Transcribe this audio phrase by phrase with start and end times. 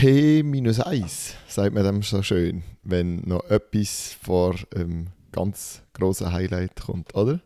[0.00, 6.32] T minus 1, sagt man dem so schön, wenn noch etwas vor einem ganz grossen
[6.32, 7.40] Highlight kommt, oder?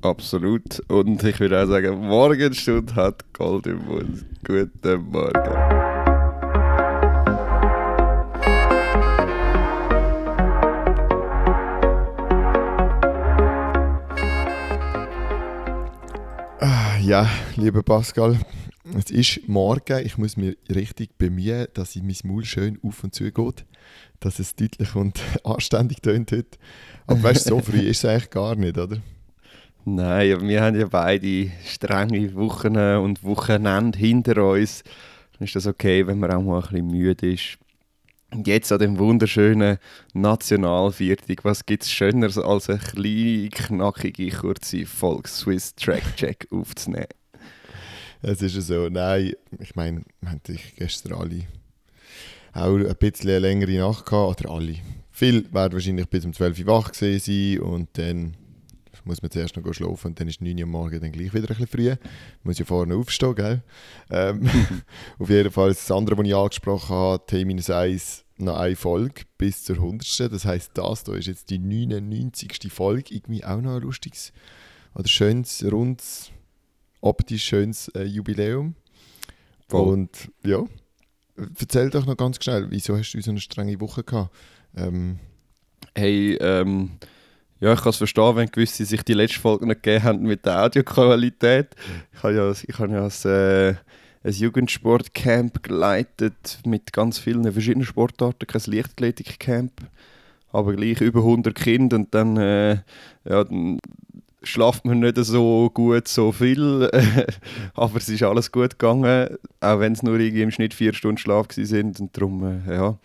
[0.00, 0.78] Absolut.
[0.88, 4.24] Und ich würde auch sagen, Morgenstunde hat Gold im Mund.
[4.46, 5.34] Guten Morgen.
[16.60, 18.38] Ah, Ja, lieber Pascal,
[18.92, 20.04] es ist morgen.
[20.04, 23.64] Ich muss mich richtig bemühen, dass ich mein Maul schön auf und zu geht,
[24.20, 26.58] dass es deutlich und anständig tönt heute.
[27.06, 28.98] Aber weißt du, so früh ist es eigentlich gar nicht, oder?
[29.86, 34.82] Nein, aber wir haben ja beide strenge Wochen und Wochenende hinter uns.
[35.38, 37.58] Dann ist das okay, wenn man auch mal ein bisschen müde ist.
[38.30, 39.78] Und jetzt an dem wunderschönen
[40.12, 47.06] Nationalviertag, was gibt es Schöneres als eine kleine, knackige, kurze Volks-Swiss-Track-Check aufzunehmen?
[48.26, 50.40] Es ist ja so, nein, ich meine, wir haben
[50.76, 51.42] gestern alle
[52.54, 54.76] auch ein bisschen eine längere Nacht gehabt, oder alle.
[55.10, 58.34] Viele werden wahrscheinlich bis um 12 Uhr wach gewesen sein und dann
[59.04, 61.48] muss man zuerst noch schlafen und dann ist 9 Uhr morgens dann gleich wieder ein
[61.48, 61.94] bisschen früh.
[62.44, 63.62] Muss ja vorne aufstehen, gell?
[64.10, 64.48] Ähm,
[65.18, 69.76] auf jeden Fall das andere, was ich angesprochen habe, T-1, noch eine Folge bis zur
[69.76, 70.32] 100.
[70.32, 72.72] Das heisst, das hier ist jetzt die 99.
[72.72, 73.14] Folge.
[73.14, 74.32] Irgendwie auch noch ein lustiges
[74.94, 76.30] oder schönes, rundes,
[77.04, 78.74] optisch schönes äh, Jubiläum.
[79.68, 79.92] Voll.
[79.92, 80.62] Und ja,
[81.58, 84.34] erzähl doch noch ganz schnell, wieso hast du so eine strenge Woche gehabt?
[84.76, 85.18] Ähm,
[85.96, 86.90] Hey, ähm,
[87.60, 90.44] ja, ich kann es verstehen, wenn gewisse sich die letzte Folge nicht gegeben haben mit
[90.44, 91.68] der Audioqualität.
[92.12, 93.74] Ich habe ja, ich habe ja ein, äh,
[94.24, 99.72] ein Jugendsportcamp geleitet mit ganz vielen verschiedenen Sportarten, kein Leichtathletikcamp,
[100.50, 102.74] aber gleich über 100 Kinder und dann, äh,
[103.24, 103.78] ja, dann
[104.46, 106.90] schlaft man nicht so gut, so viel,
[107.74, 111.18] aber es ist alles gut gegangen, auch wenn es nur irgendwie im Schnitt vier Stunden
[111.18, 112.98] Schlaf sind und darum, äh, ja,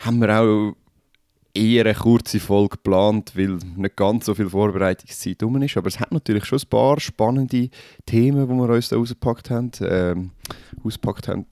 [0.00, 0.74] haben wir auch
[1.54, 5.76] eher eine kurze Folge geplant, weil nicht ganz so viel Vorbereitungszeit rum ist.
[5.76, 7.68] Aber es hat natürlich schon ein paar spannende
[8.06, 9.70] Themen, die wir uns da rausgepackt haben.
[9.82, 10.30] Ähm,
[10.82, 11.46] ausgepackt haben,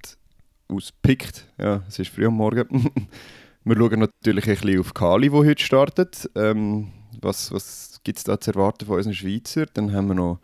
[0.69, 1.47] ausgepickt.
[1.59, 2.91] Ja, es ist früh am Morgen.
[3.65, 6.31] wir schauen natürlich ein bisschen auf Kali, die heute startet.
[6.35, 6.89] Ähm,
[7.21, 9.67] was was gibt es da zu erwarten von unseren Schweizer?
[9.67, 10.41] Dann haben wir noch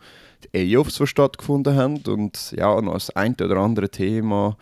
[0.53, 1.97] die E-Offs, die stattgefunden haben.
[2.07, 4.57] Und ja, noch das ein oder andere Thema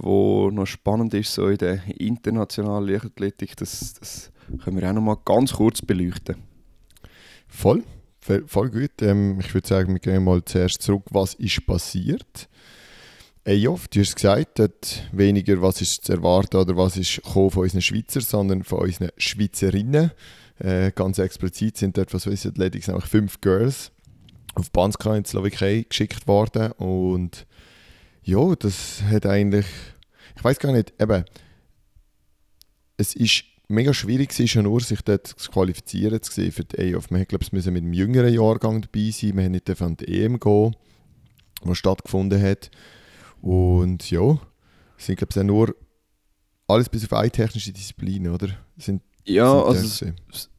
[0.00, 4.30] wo noch spannend ist so in der internationalen Leichtathletik, das, das
[4.62, 6.36] können wir auch noch mal ganz kurz beleuchten.
[8.20, 9.02] voll, voll, gut.
[9.02, 12.48] Ähm, ich würde sagen, wir gehen mal zuerst zurück, was ist passiert.
[13.44, 17.80] EOF, du hast gesagt, dort weniger was ist zu erwarten oder was ist von unseren
[17.80, 20.10] Schweizern, sondern von unseren Schweizerinnen.
[20.58, 23.92] Äh, ganz explizit sind dort von Swiss Athletics nämlich fünf Girls
[24.54, 27.46] auf Banska in die Slowakei geschickt worden und
[28.22, 29.66] ja, das hat eigentlich,
[30.36, 31.24] ich weiß gar nicht, eben,
[32.96, 37.10] es ist mega schwierig schon nur sich dort zu qualifizieren zu sehen für die EOF.
[37.10, 40.76] Man glaube mit einem jüngeren Jahrgang dabei sein, man hat nicht an die EM gehen,
[41.64, 42.70] die stattgefunden hat
[43.40, 44.38] und ja,
[44.98, 45.76] es sind, glaube ich, nur
[46.66, 48.48] alles bis auf eine technische Disziplin, oder?
[48.76, 50.06] Sind, Ja, also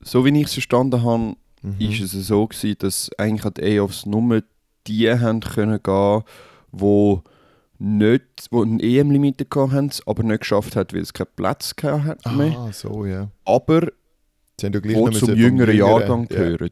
[0.02, 1.76] so wie ich es verstanden habe, Mhm.
[1.80, 4.44] ist es so gewesen, dass eigentlich an die EOFs nur
[4.88, 6.24] die haben können gehen,
[6.72, 7.24] wo
[7.78, 12.58] nicht, wo ein EM-Limite hatten, aber nicht geschafft hat, weil es keinen Platz hat mehr.
[12.58, 13.30] Ah, so, ja.
[13.46, 13.88] Aber
[14.60, 16.38] Sie haben ja gleich wo zum jüngeren Jahrgang ja.
[16.38, 16.70] gehören.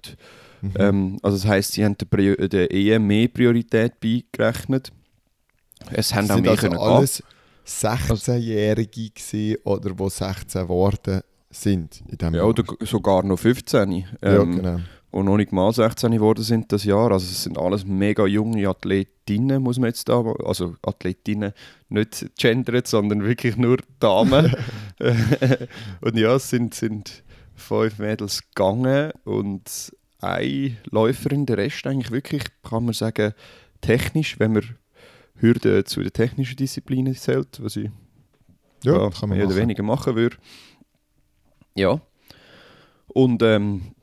[0.62, 0.74] Mhm.
[0.78, 4.92] Ähm, also das heisst, sie haben der, Prior der EM mehr Priorität beigerechnet.
[5.92, 7.24] Es haben Es auch mehr also können alles
[7.66, 12.34] 16-Jährige gewesen, oder die 16 geworden sind in gehen.
[12.34, 12.50] Ja, Jahr.
[12.50, 13.92] oder sogar noch 15.
[13.92, 14.80] Ähm, ja, genau.
[15.10, 17.12] Und noch nicht mal 16 geworden sind das Jahr.
[17.12, 21.54] Also es sind alles mega junge Athletinnen, muss man jetzt da, also Athletinnen
[21.90, 24.54] nicht gendern, sondern wirklich nur Damen.
[26.02, 27.24] und ja, es sind, sind
[27.56, 33.34] fünf Mädels gegangen und eine Läuferin, der Rest eigentlich wirklich, kann man sagen,
[33.82, 34.64] technisch, wenn man
[35.36, 37.90] Hürden zu den technischen Disziplinen zählt, was ich
[38.84, 39.62] Ja, ja, kann man mehr oder machen.
[39.62, 40.38] weniger machen würde.
[41.78, 42.02] Ja.
[43.08, 43.94] Und ähm,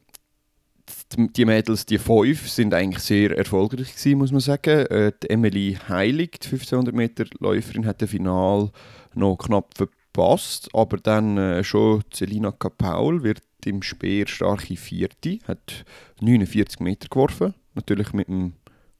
[1.16, 4.86] die, Mädels, die fünf, sind eigentlich sehr erfolgreich gewesen, muss man sagen.
[4.86, 8.70] Äh, die Emily Heilig, die 1500 Meter Läuferin, hat das Final
[9.14, 15.84] noch knapp verpasst, aber dann äh, schon Selina Kapaul wird im Speer starke Vierte, hat
[16.20, 18.54] 49 Meter geworfen, natürlich mit einem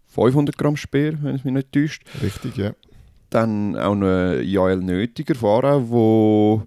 [0.07, 2.05] 500 Gramm Speer, wenn es mich nicht täuscht.
[2.23, 2.73] Richtig, ja.
[3.31, 6.63] Dann auch noch Jael Nötiger, Fahrer, wo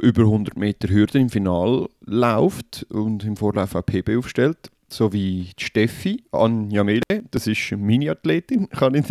[0.00, 4.70] über 100 Meter Hürden im Final läuft und im Vorlauf auch PB aufstellt.
[4.90, 9.06] so wie die Steffi Anja Mele, das ist eine Mini-Athletin, kann ich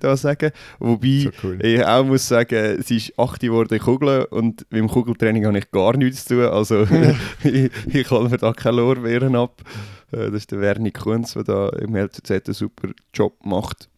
[0.00, 0.50] da sagen.
[0.80, 1.58] Wobei So cool.
[1.64, 5.58] ich auch muss sagen, sie ist 8 geworden in Kugeln und mit dem Kugeltraining habe
[5.58, 6.44] ich gar nichts zu tun.
[6.46, 6.84] Also
[7.44, 9.62] ich, ich hole mir da keine Lorbeeren ab.
[10.10, 13.88] Äh, Das ist der Werni Kunz, der da im LCZ einen super Job macht.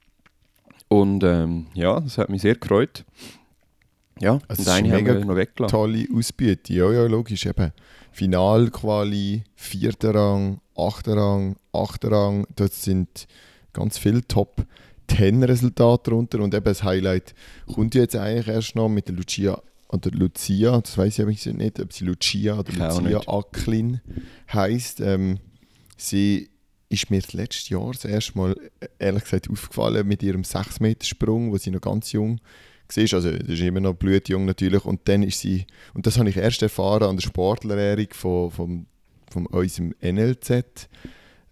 [0.88, 3.04] Und ähm, ja, das hat mich sehr gefreut.
[4.22, 5.72] Ja, Es und ist haben mega wir noch weggelassen.
[5.72, 7.44] Tolle Ausbeute, ja, ja, logisch.
[7.46, 7.72] Eben.
[8.12, 12.46] Finalquali, vierter Rang, achter Rang, achter Rang.
[12.54, 13.26] Dort sind
[13.72, 14.64] ganz viele Top
[15.08, 16.40] 10 Resultate drunter.
[16.40, 17.34] Und eben das Highlight
[17.72, 21.78] kommt jetzt eigentlich erst noch mit der Lucia oder Lucia, das weiß ich übrigens nicht,
[21.78, 23.20] ob sie Lucia oder Ich Lucia.
[23.26, 24.00] Acklin
[24.50, 25.00] heisst.
[25.00, 25.38] Ähm,
[25.98, 26.48] sie
[26.88, 31.52] ist mir das letzte Jahr das erste Mal, äh, ehrlich gesagt, aufgefallen mit ihrem 6-Meter-Sprung,
[31.52, 32.46] wo sie noch ganz jung war.
[32.98, 34.84] Also, das ist immer noch blutjung natürlich.
[34.84, 38.86] Und dann ist sie, und das habe ich erst erfahren an der Sportlerehrung von, von,
[39.30, 40.88] von unserem NLZ,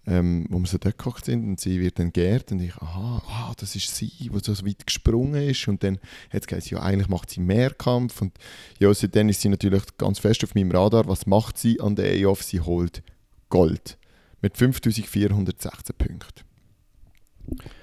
[0.07, 3.21] ähm, wo wir so dort gekocht sind und sie wird dann geehrt und ich, aha,
[3.27, 5.99] ah, das ist sie, die so weit gesprungen ist und dann
[6.31, 8.33] hat es geheißen, ja, eigentlich macht sie Mehrkampf und
[8.79, 11.07] ja, seitdem ist sie natürlich ganz fest auf meinem Radar.
[11.07, 12.41] Was macht sie an der EOF?
[12.41, 13.03] Sie holt
[13.49, 13.97] Gold
[14.41, 16.45] mit 5416 Punkten.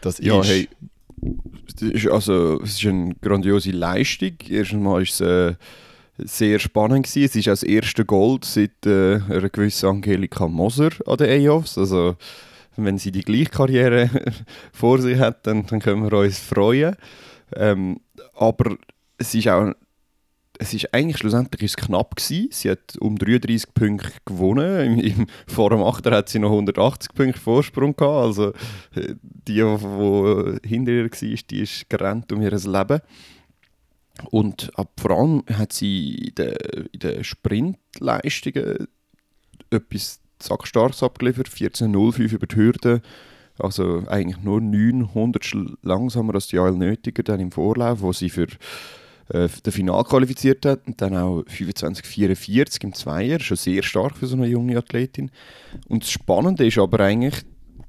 [0.01, 0.69] Das Ja, ist hey,
[1.81, 4.33] ist, also, es ist eine grandiose Leistung.
[4.49, 5.55] Erstens mal war es äh,
[6.19, 7.07] sehr spannend.
[7.07, 7.25] Gewesen.
[7.25, 11.79] Es ist das erste Gold seit äh, einer gewissen Angelika Moser an den EOFs.
[11.79, 12.17] Also,
[12.77, 14.11] wenn sie die gleiche Karriere
[14.73, 16.97] vor sich hat, dann, dann können wir uns freuen.
[17.55, 18.01] Ähm,
[18.35, 18.77] aber
[19.17, 19.73] es ist auch
[20.59, 22.49] es ist eigentlich schlussendlich ist es knapp gewesen.
[22.51, 24.99] Sie hat um 33 Punkte gewonnen.
[24.99, 28.27] Im, im, vor dem Achter hat sie noch 180 Punkte Vorsprung gehabt.
[28.27, 28.49] Also
[28.95, 33.01] äh, die, die hinter ihr war, die ist gerannt um ihr Leben.
[34.31, 36.57] Und ab vor allem hat sie in den,
[36.93, 38.89] in den Sprintleistungen
[39.71, 41.49] etwas Sackstarkes abgeliefert.
[41.49, 43.03] 14.05 über die Hürde.
[43.59, 45.53] Also eigentlich nur 900
[45.83, 48.47] langsamer als die Nötiger dann im Vorlauf, wo sie für
[49.29, 54.37] äh, Final qualifiziert hat und dann auch 25,44 im Zweier, schon sehr stark für so
[54.37, 55.31] eine junge Athletin.
[55.89, 57.45] Und das Spannende ist aber eigentlich,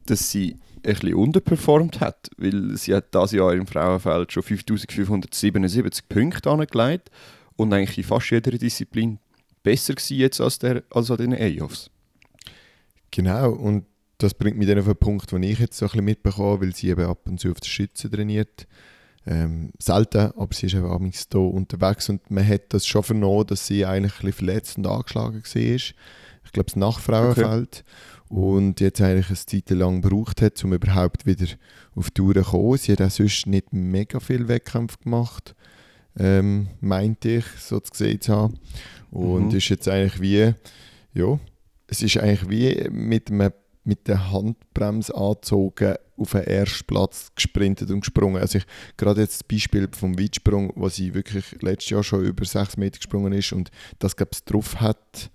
[0.06, 6.08] dass sie ein bisschen unterperformt hat, weil sie hat dieses Jahr im Frauenfeld schon 5577
[6.08, 7.10] Punkte angelegt
[7.56, 9.20] und eigentlich in fast jeder Disziplin
[9.64, 11.90] besser war jetzt als, der, als an den EOFs.
[13.12, 13.86] Genau, und
[14.18, 16.76] das bringt mich dann auf einen Punkt, den ich jetzt so ein bisschen mitbekomme, weil
[16.76, 18.68] sie eben ab und zu auf der Schütze trainiert.
[19.32, 23.46] Ähm, selten, aber sie ist eben abends hier unterwegs und man hat das schon vernommen,
[23.46, 25.62] dass sie eigentlich ein bisschen verletzt und angeschlagen war.
[25.76, 25.94] Ich
[26.52, 27.84] glaube, das Nachfrauenfeld.
[28.28, 31.48] Und jetzt eigentlich eine Zeit lang gebraucht hat, um überhaupt wieder
[31.96, 32.78] auf die Tour zu kommen.
[32.78, 35.56] Sie hat auch sonst nicht mega viel Wettkämpfe gemacht,
[36.18, 38.60] ähm, meinte ich, so zu gesehen zu haben.
[39.12, 39.58] Und Mhm.
[39.58, 40.54] ist jetzt eigentlich wie,
[41.14, 41.40] ja,
[41.88, 43.52] es ist eigentlich wie mit, einem,
[43.90, 48.40] mit der Handbremse angezogen auf den ersten Platz gesprintet und gesprungen.
[48.40, 48.66] Also ich,
[48.98, 52.98] gerade jetzt das Beispiel vom Weitsprung, wo sie wirklich letztes Jahr schon über 6 Meter
[52.98, 55.32] gesprungen ist und das glaube ich drauf hat,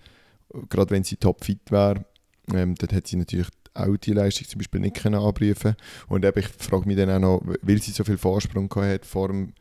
[0.68, 2.04] gerade wenn sie topfit wäre,
[2.52, 5.74] ähm, dann hat sie natürlich auch die Leistung zum Beispiel nicht können abrufen
[6.08, 9.28] Und eben, ich frage mich dann auch noch, weil sie so viel Vorsprung hat vor
[9.28, 9.52] dem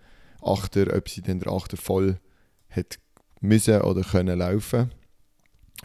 [0.41, 2.19] Achter, ob sie der Achter voll
[2.69, 2.99] hat
[3.41, 4.91] müssen oder können laufen.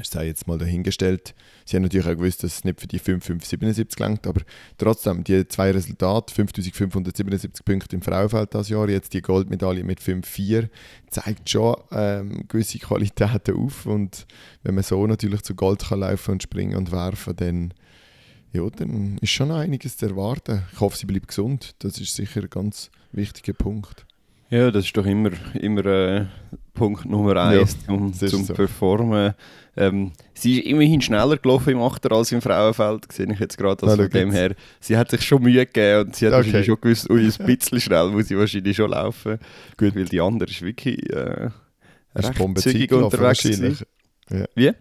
[0.01, 1.35] Ich sei jetzt mal dahingestellt.
[1.65, 4.43] Sie haben natürlich auch gewusst, dass es nicht für die 5,577 langt, aber
[4.77, 10.69] trotzdem, die zwei Resultate, 5577 Punkte im Frauenfeld das Jahr, jetzt die Goldmedaille mit 5,4,
[11.11, 13.87] zeigt schon ähm, gewisse Qualitäten auf.
[13.87, 14.27] Und
[14.63, 17.75] wenn man so natürlich zu Gold kann laufen und springen und werfen, dann,
[18.53, 20.63] ja, dann ist schon noch einiges zu erwarten.
[20.73, 21.75] Ich hoffe, sie bleibt gesund.
[21.81, 24.07] Das ist sicher ein ganz wichtiger Punkt.
[24.51, 26.27] Ja, das ist doch immer, immer äh,
[26.73, 28.55] Punkt Nummer eins das ist zum so.
[28.55, 29.35] Performen.
[29.81, 33.87] Ähm, sie ist immerhin schneller gelaufen im Achter als im Frauenfeld, sehe ich jetzt gerade.
[33.87, 36.45] Also von dem her, sie hat sich schon Mühe gegeben und sie hat Okay.
[36.47, 39.39] wahrscheinlich schon gewusst, ui, ein bisschen schnell muss ich wahrscheinlich schon laufen.
[39.77, 39.95] Gut.
[39.95, 41.51] Weil die andere ist wirklich äh,
[42.17, 43.43] recht zügig unterwegs.
[43.45, 43.79] gewesen.
[44.57, 44.73] Wie?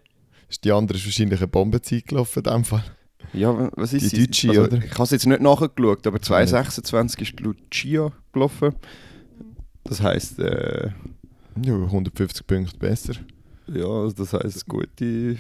[0.50, 2.84] Ist die andere ist wahrscheinlich eine Bombenzeit gelaufen in dem Fall.
[3.34, 4.26] Ja, was ist Die?
[4.26, 4.78] Deutsche, also, oder?
[4.84, 8.74] Ich habe es jetzt nicht nachgeschaut, aber 2,26 ist Lucia gelaufen.
[9.84, 10.90] Das heisst, äh,
[11.64, 13.14] Ja, 150 Punkte besser.
[13.74, 15.38] Ja, also das heisst gute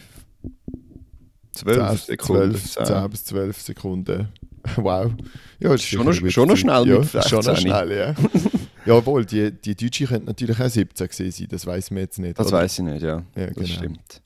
[1.53, 2.55] 12 10, Sekunden.
[2.55, 4.27] 12, 10 bis 12 Sekunden.
[4.75, 5.13] Wow.
[5.61, 7.55] Ja, ist Schon noch- schon noch schnell ja, mit Schon noch 16.
[7.57, 8.15] schnell, ja.
[8.85, 12.37] Jawohl, die, die Deutsche könnte natürlich auch 17 gewesen sein, das weiß man jetzt nicht.
[12.37, 13.23] Das weiß ich nicht, ja.
[13.37, 13.67] Ja, das genau.
[13.67, 14.21] stimmt.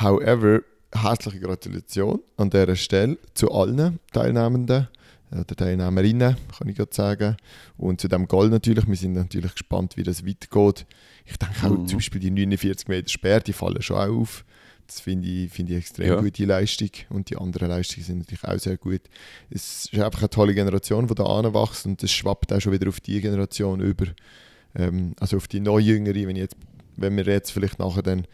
[0.00, 0.60] However,
[0.92, 4.86] herzliche Gratulation an dieser Stelle zu allen Teilnehmenden
[5.32, 7.36] oder Teilnehmerinnen, kann ich gerade sagen.
[7.76, 10.86] Und zu dem Goal natürlich, wir sind natürlich gespannt, wie das weitergeht.
[11.24, 11.86] Ich denke auch Mhm.
[11.88, 14.44] zum Beispiel die 49 Meter Speer, die fallen schon auch auf.
[14.86, 16.20] Das finde ich, find ich extrem Ja.
[16.20, 19.00] gute Leistung und die anderen Leistungen sind natürlich auch sehr gut.
[19.48, 22.88] Es ist einfach eine tolle Generation, die da anwächst und es schwappt auch schon wieder
[22.88, 24.06] auf die Generation über.
[24.74, 26.56] Ähm, also auf die Neujüngere, wenn, jetzt,
[26.96, 28.26] wenn wir jetzt vielleicht nachher dann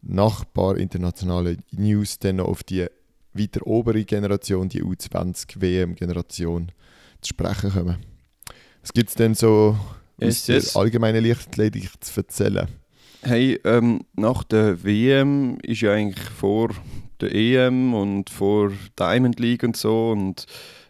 [0.00, 2.86] nach ein paar internationalen News dann noch auf die
[3.34, 6.72] weiter obere Generation, die U20-WM-Generation
[7.20, 7.96] zu sprechen kommen.
[8.80, 9.76] Was gibt es denn so
[10.20, 10.76] Yes, der yes.
[10.76, 12.68] allgemeinen Leichtathletik zu erzählen?
[13.22, 16.70] Hey, ähm, nach der WM ist ja eigentlich vor
[17.20, 20.46] der EM und vor Diamond League und so und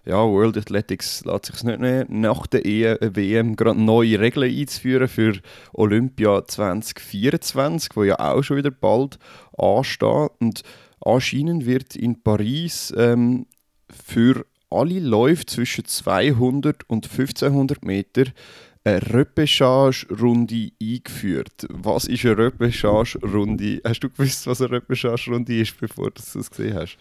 [0.07, 5.09] ja, World Athletics lässt sich nicht mehr nach der e WM gerade neue Regeln einzuführen
[5.09, 5.39] für
[5.73, 9.19] Olympia 2024, wo ja auch schon wieder bald
[9.59, 10.63] ansteht und
[11.05, 13.47] anscheinend wird in Paris ähm,
[13.91, 18.25] für alle Läufe zwischen 200 und 1500 Meter
[18.85, 21.67] eine Repechage-Runde eingeführt.
[21.69, 23.81] Was ist eine Repechage-Runde?
[23.85, 26.97] Hast du gewusst, was eine Repechage-Runde ist, bevor du es gesehen hast?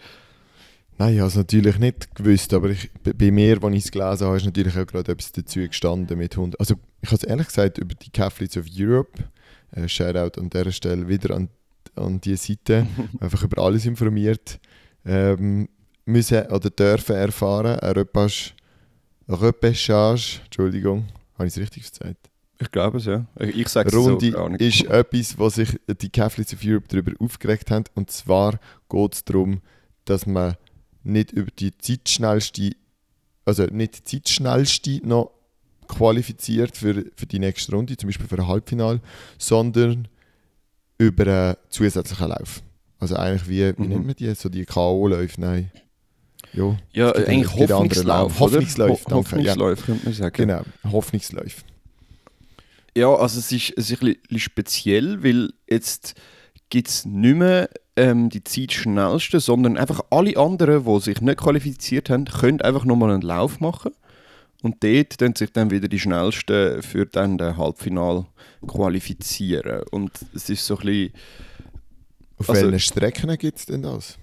[0.97, 4.27] Nein, ich habe es natürlich nicht gewusst, aber ich, bei- mir, als ich es gelesen
[4.27, 6.59] habe, ist natürlich auch gerade etwas dazu gestanden mit 100.
[6.59, 9.23] Also ich habe es ehrlich gesagt über die Cathletes of Europe,
[9.71, 11.47] äh, Shoutout an dieser Stelle wieder an,
[11.95, 12.85] an die Seite,
[13.21, 14.59] einfach über alles informiert,
[15.05, 15.69] ähm,
[16.03, 18.51] müssen oder dürfen erfahren, eine Repage,
[19.29, 21.07] Repechage, Entschuldigung,
[21.39, 22.29] habe ich es richtig gesagt?
[22.61, 23.25] Ich glaube es, ja.
[23.39, 24.61] Ich sage es Runde so gar nicht.
[24.61, 27.85] ist etwas, was sich die Catholics of Europe darüber aufgeregt haben.
[27.95, 29.61] Und zwar geht es darum,
[30.05, 30.55] dass man
[31.03, 32.71] nicht über die zeitschnellste,
[33.45, 35.31] also nicht die zeitschnellste noch
[35.87, 38.99] qualifiziert für, für die nächste Runde, zum Beispiel für ein Halbfinale,
[39.37, 40.07] sondern
[40.97, 42.61] über einen zusätzlichen Lauf.
[42.99, 43.87] Also eigentlich wie, wie Mhm.
[43.89, 44.35] nennt man die?
[44.35, 45.39] So die K.O.-Läufe?
[45.39, 45.71] Nein.
[46.53, 48.39] Ja, ja, es gibt eigentlich Hoffnungslauf?
[48.39, 49.55] Hoffnungslauf, Ho- danke, ja.
[49.55, 50.33] Hoffnungslauf, könnte man sagen.
[50.35, 50.61] genau.
[50.91, 51.61] Hoffnungsläufe.
[52.97, 56.15] Ja, also es ist, es ist ein bisschen speziell, weil jetzt
[56.69, 62.09] gibt es nicht mehr ähm, die Zeitschnellsten, sondern einfach alle anderen, die sich nicht qualifiziert
[62.09, 63.91] haben, können einfach nochmal einen Lauf machen.
[64.61, 68.25] Und dort dann sich dann wieder die Schnellsten für dann den Halbfinal
[68.67, 69.83] qualifizieren.
[69.91, 71.13] Und es ist so ein bisschen,
[72.37, 74.17] Auf Also- welchen Strecken gibt es denn das?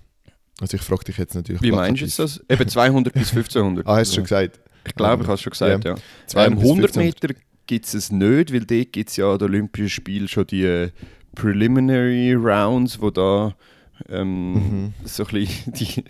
[0.61, 1.61] Also ich frage dich jetzt natürlich.
[1.63, 2.41] wie meinst du das?
[2.49, 3.87] Eben 200 bis 1500.
[3.89, 4.61] Ah, hast du schon gesagt.
[4.87, 5.97] Ich glaube, ich habe es schon gesagt, ja.
[6.27, 6.97] 200 Ähm, bis 100 1500.
[6.97, 10.47] Meter gibt es es nicht, weil dort gibt es ja an den Olympischen Spielen schon
[10.47, 10.91] die äh,
[11.35, 13.55] Preliminary Rounds, wo da
[14.09, 14.95] ähm, Mhm.
[15.05, 16.05] so ein bisschen die,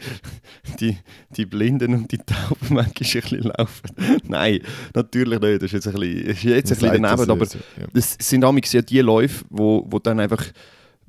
[0.80, 0.98] die,
[1.36, 3.90] die Blinden und die Tauben manchmal ein bisschen laufen.
[4.24, 4.60] Nein,
[4.94, 5.62] natürlich nicht.
[5.62, 7.86] Das ist jetzt ein bisschen, ist jetzt ein bisschen daneben, aber so, ja.
[7.92, 10.44] das sind damals ja die Läufe, wo, wo dann einfach,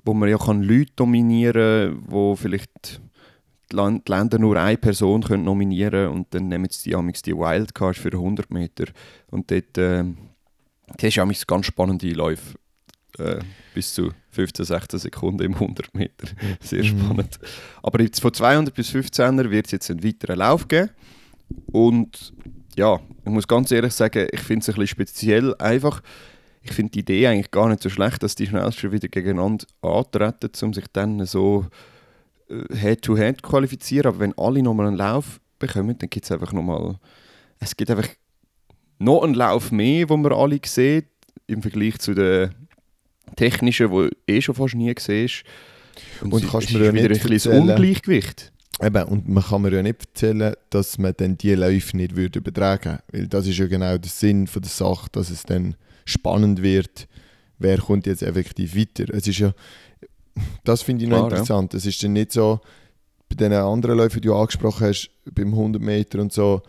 [0.06, 3.01] wo man ja kann Leute dominieren, wo vielleicht
[3.71, 8.12] die Länder nur eine Person können nominieren und dann nehmen sie die, die Wildcards für
[8.13, 8.86] 100 Meter
[9.29, 10.03] und dort äh,
[10.97, 12.57] das ist amigs ganz spannende Läufe.
[13.19, 13.39] Äh,
[13.74, 16.27] bis zu 15, 16 Sekunden im 100 Meter.
[16.62, 17.00] Sehr Mhm.
[17.00, 17.39] spannend.
[17.83, 20.91] Aber jetzt von 200 bis 15er wird es jetzt einen weiteren Lauf geben.
[21.67, 22.33] Und
[22.75, 25.55] ja, ich muss ganz ehrlich sagen, ich finde es ein bisschen speziell.
[25.57, 26.01] Einfach,
[26.62, 30.51] ich finde die Idee eigentlich gar nicht so schlecht, dass die Schnellsten wieder gegeneinander antreten,
[30.62, 31.65] um sich dann so
[32.50, 34.08] äh, Head-to-Head qualifizieren.
[34.08, 36.96] Aber wenn alle nochmal einen Lauf bekommen, dann gibt es einfach nochmal.
[37.60, 38.08] Es gibt einfach
[39.00, 41.06] noch einen Lauf mehr, wo man alle sieht,
[41.48, 42.50] im Vergleich zu den
[43.36, 45.44] technischen, wo eh schon fast nie siehst.
[46.22, 48.51] Und es- kannst mir ja wieder ein bisschen erzählen- Ungleichgewicht.
[48.82, 52.38] Eben, und man kann mir ja nicht erzählen, dass man dann die Läufe nicht würde
[52.39, 55.75] übertragen Weil das ist ja genau der Sinn von der Sache, dass es dann
[56.06, 57.08] spannend wird,
[57.58, 59.12] wer kommt jetzt effektiv weiter.
[59.13, 59.54] Es ist ja,
[60.63, 61.38] das finde ich noch Klar, ja.
[61.38, 61.74] interessant.
[61.74, 62.60] Es ist dann nicht so,
[63.29, 66.62] bei den anderen Läufen, die du angesprochen hast, beim 100 Meter und so,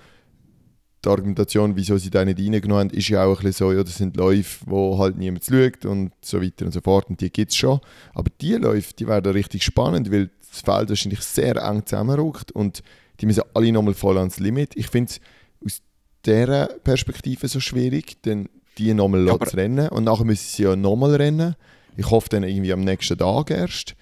[1.04, 3.84] die Argumentation, wieso sie da nicht reingenommen haben, ist ja auch ein bisschen so, ja,
[3.84, 7.08] das sind Läufe, wo halt niemand schaut und so weiter und so fort.
[7.08, 7.78] Und die gibt es schon.
[8.14, 12.82] Aber die Läufe, die werden richtig spannend, weil das Feld wahrscheinlich sehr eng zusammenrückt und
[13.20, 14.76] die müssen alle nochmal voll ans Limit.
[14.76, 15.20] Ich finde es
[15.64, 15.82] aus
[16.26, 20.64] dieser Perspektive so schwierig, denn die nochmal Ja, ja, zu rennen und nachher müssen sie
[20.64, 21.54] ja nochmal rennen.
[21.98, 23.96] Ich hoffe dann irgendwie am nächsten Tag erst.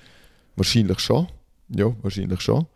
[0.55, 1.29] Wahrscheinlich schon.
[1.71, 2.67] Ja, wahrscheinlich schon.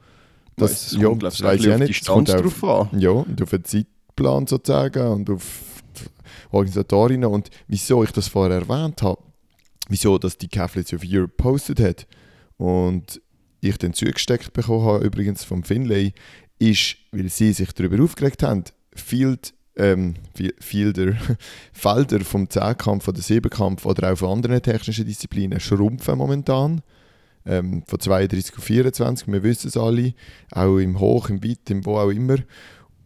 [0.56, 2.00] Das, ja, kommt, das weiss ich, nicht.
[2.00, 2.98] Es kommt auf- drauf an.
[2.98, 6.06] Ja, und auf den Zeitplan sozusagen und auf die
[6.50, 9.22] Organisatorinnen und wieso ich das vorher erwähnt habe,
[9.88, 12.06] wieso das die Catholics of Europe postet hat
[12.56, 13.20] und
[13.60, 16.14] ich dann zugesteckt bekommen habe, übrigens vom Finlay,
[16.58, 21.14] ist, weil sie sich darüber aufgeregt haben, Field, ähm, Fi- Fielder,
[21.72, 26.82] Felder vom Zehnkampf oder Siebenkampf oder auch von anderen technischen Disziplinen schrumpfen momentan.
[27.46, 30.12] Ähm, von 32 auf 24, wir wissen es alle,
[30.52, 32.36] auch im Hoch, im Weit, im Wo auch immer.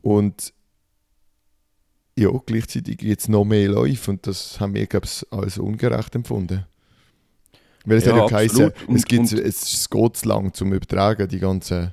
[0.03, 0.53] Und
[2.19, 6.15] ja, gleichzeitig gibt es noch mehr Läufe und das haben wir, glaube ich, als ungerecht
[6.15, 6.67] empfunden.
[7.85, 10.73] Weil es Ja, hat ja geheißen, es, gibt, und- es, es geht zu lang zum
[10.73, 11.93] Übertragen, die ganzen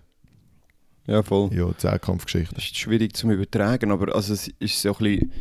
[1.07, 1.53] Ja, voll.
[1.53, 2.55] ja, Zehnkampfgeschichten.
[2.55, 5.31] Das ist schwierig zum Übertragen, aber also es ist so ein bisschen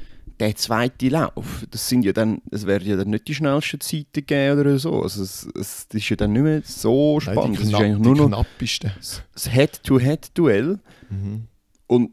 [0.41, 1.67] der zweite Lauf.
[1.71, 5.03] Das sind ja dann, es werden ja dann nicht die schnellsten Zeiten geben oder so.
[5.03, 7.59] Also es, es ist ja dann nicht mehr so Nein, spannend.
[7.59, 8.91] die, es ist knapp, eigentlich nur noch knappesten.
[9.35, 10.79] das Head-to-Head-Duell
[11.11, 11.49] Mhm.
[11.89, 12.13] und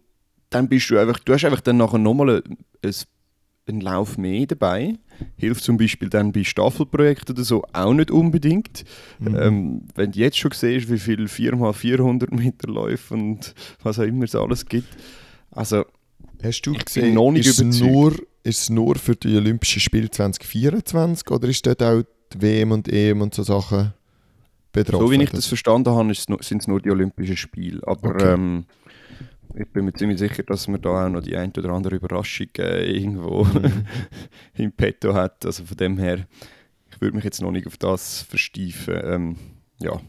[0.50, 2.94] dann bist du einfach, du hast einfach dann nachher nochmal ein, ein,
[3.68, 4.96] einen Lauf mehr dabei.
[5.38, 8.84] Hilft zum Beispiel dann bei Staffelprojekten oder so auch nicht unbedingt.
[9.20, 9.36] Mhm.
[9.36, 14.26] Ähm, wenn du jetzt schon siehst, wie viel 4x400 Meter Läufe und was auch immer
[14.26, 14.90] es alles gibt.
[15.52, 15.86] Also,
[16.44, 17.92] Hast du ich gesehen, noch nicht ist, es überzeugt.
[17.92, 18.12] nur,
[18.44, 22.88] ist es nur für die Olympischen Spiele 2024 oder ist dort auch die WM und
[22.88, 23.94] EM und so Sachen
[24.72, 25.06] betroffen?
[25.08, 27.82] so wie ich das verstanden habe, sind es nur die Olympischen Spiele.
[27.88, 28.34] Aber Okay.
[28.34, 28.66] ähm,
[29.60, 32.48] ich bin mir ziemlich sicher, dass man da auch noch die ein oder andere Überraschung
[32.60, 33.48] äh, irgendwo
[34.56, 35.46] im Petto hat.
[35.46, 36.28] Also von dem her,
[36.92, 39.00] ich würde mich jetzt noch nicht auf das versteifen.
[39.04, 39.36] Ähm,
[39.82, 40.00] ja,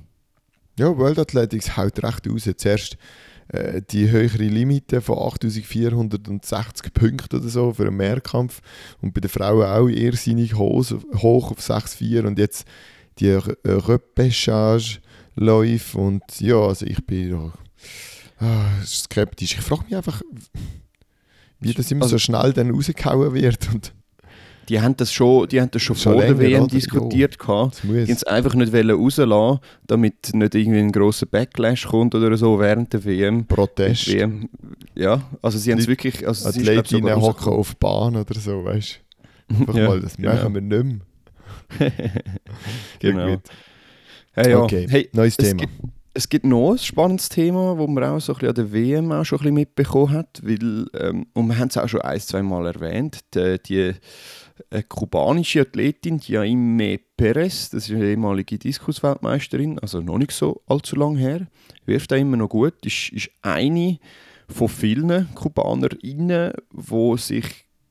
[0.78, 2.48] Ja, World Athletics haut recht raus.
[2.56, 2.96] Zuerst
[3.48, 8.60] äh, die höhere Limite von 8460 Punkten oder so für einen Mehrkampf
[9.00, 10.84] und bei den Frauen auch irrsinnig hoch,
[11.16, 12.66] hoch auf 6,4 und jetzt
[13.18, 13.98] die Re- äh,
[15.94, 17.52] und ja, also ich bin ja,
[18.40, 19.54] ah, skeptisch.
[19.54, 20.22] Ich frage mich einfach,
[21.60, 23.92] wie das immer Also- so schnell dann rausgehauen wird und
[24.68, 27.36] die haben das schon, die haben das schon, Schon vor der WM diskutiert.
[27.40, 32.36] das Die haben es einfach nicht rauslassen, damit nicht irgendwie ein grosser Backlash kommt oder
[32.36, 33.46] so während der WM.
[33.46, 34.08] Protest.
[34.12, 34.50] WM.
[34.94, 36.26] Ja, also sie haben es Die wirklich.
[36.28, 39.00] Also Athletinnen sogar hocken auf Bahn oder so, weißt
[39.48, 39.54] du?
[39.60, 40.34] Einfach Ja, mal, das genau.
[40.34, 40.84] machen wir nicht
[41.80, 41.90] mehr.
[42.98, 43.36] Genau.
[44.32, 44.58] Hey, ja.
[44.62, 45.64] Okay, Hey, neues es Thema.
[46.18, 49.12] Es gibt noch ein spannendes Thema, wo man auch so ein bisschen an der WM
[49.12, 52.18] auch schon ein bisschen mitbekommen hat, weil, ähm, und wir haben es auch schon ein,
[52.18, 53.92] zwei Mal erwähnt, die, die
[54.70, 60.96] äh, kubanische Athletin Jaime Perez, das ist eine ehemalige Diskusweltmeisterin, also noch nicht so allzu
[60.96, 61.46] lange her,
[61.86, 64.00] wirft auch immer noch gut, ist, ist eine
[64.48, 67.44] von vielen KubanerInnen, die sich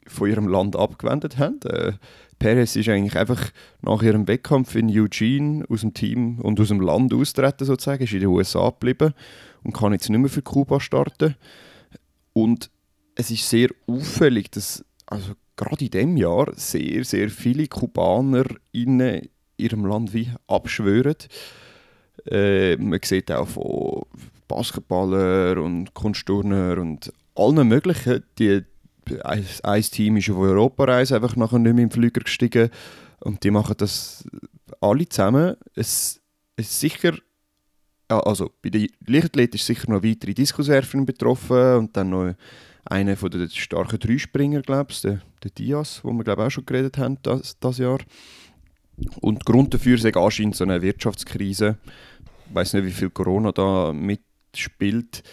[0.05, 1.61] von ihrem Land abgewendet haben.
[1.63, 1.93] Äh,
[2.39, 3.51] Perez ist eigentlich einfach
[3.81, 8.13] nach ihrem Wettkampf in Eugene aus dem Team und aus dem Land austreten sozusagen, ist
[8.13, 9.13] in den USA geblieben
[9.63, 11.35] und kann jetzt nicht mehr für Kuba starten.
[12.33, 12.69] Und
[13.15, 19.27] es ist sehr auffällig, dass also gerade in diesem Jahr sehr, sehr viele Kubaner in
[19.57, 21.15] ihrem Land wie abschwören.
[22.29, 24.03] Äh, man sieht auch von
[24.47, 28.63] Basketballer und Kunstturner und allen möglichen, die
[29.23, 32.69] ein, Team ist auf Europareise einfach nachher nicht mehr im Flüger gestiegen
[33.19, 34.23] und die machen das
[34.81, 35.55] alle zusammen.
[35.75, 36.21] Es
[36.55, 37.13] ist sicher,
[38.07, 42.33] also bei den Leichtathleten ist sicher noch weitere Diskuswerfer betroffen und dann noch
[42.85, 46.65] einer von den starken Dreispringer, glaube ich, der, der Diaz, wo wir glaube auch schon
[46.65, 47.99] geredet haben das, das Jahr.
[49.21, 51.77] Und Grund dafür ist anscheinend so eine Wirtschaftskrise.
[52.49, 55.23] Ich weiß nicht, wie viel Corona da mitspielt.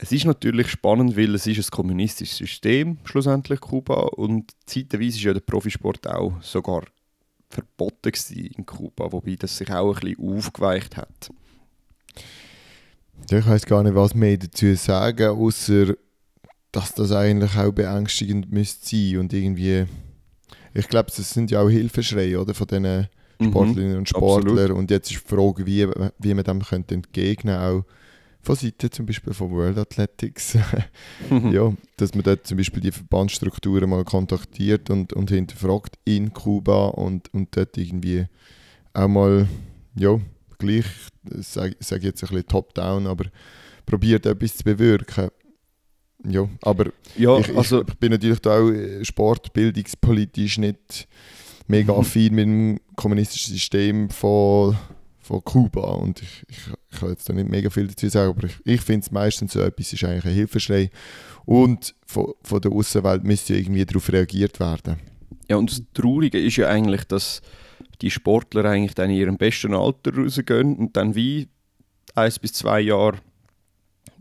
[0.00, 3.94] Es ist natürlich spannend, weil es ist ein kommunistisches System, schlussendlich Kuba.
[4.16, 6.84] Und zeitweise ist ja der Profisport auch sogar
[7.50, 11.30] verboten in Kuba, wobei das sich auch ein bisschen aufgeweicht hat.
[13.30, 15.94] Ja, ich weiß gar nicht, was mehr dazu sagen, außer
[16.70, 19.86] dass das eigentlich auch beängstigend müsste sein und irgendwie.
[20.74, 23.08] Ich glaube, das sind ja auch Hilfeschreie oder, von diesen
[23.40, 23.50] Mhm.
[23.50, 24.58] Sportlerinnen und Sportlern.
[24.58, 24.78] absolut.
[24.78, 25.86] Und jetzt ist die Frage, wie,
[26.18, 27.84] wie man dem könnte entgegnen könnte, auch
[28.40, 30.56] von Seiten zum Beispiel von World Athletics.
[31.30, 36.88] ja, dass man dort zum Beispiel die Verbandsstrukturen mal kontaktiert und, und hinterfragt in Kuba
[36.88, 38.26] und, und dort irgendwie
[38.94, 39.48] auch mal,
[39.96, 40.18] ja,
[40.58, 40.86] gleich,
[41.38, 43.26] ich sage sag jetzt ein bisschen top-down, aber
[43.86, 45.28] probiert etwas zu bewirken.
[46.24, 51.08] Ja, aber Ja, ich, also ich bin natürlich da auch äh, sportbildungspolitisch nicht
[51.68, 51.98] mega Mhm.
[52.00, 54.76] affin mit dem kommunistischen System von,
[55.28, 56.58] von Kuba und ich, ich,
[56.90, 59.52] ich kann jetzt da nicht mega viel dazu sagen, aber ich, ich finde es meistens
[59.52, 60.90] so etwas ist eigentlich ein Hilfeschrei
[61.44, 64.96] und von, von der Außenwelt müsste irgendwie darauf reagiert werden.
[65.48, 67.42] Ja, und das Traurige ist ja eigentlich, dass
[68.00, 71.48] die Sportler eigentlich dann in ihrem besten Alter rausgehen und dann wie
[72.14, 73.18] eins bis zwei Jahre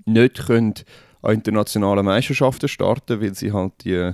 [0.06, 0.74] nicht können
[1.22, 4.12] an internationalen Meisterschaften starten, weil sie halt die,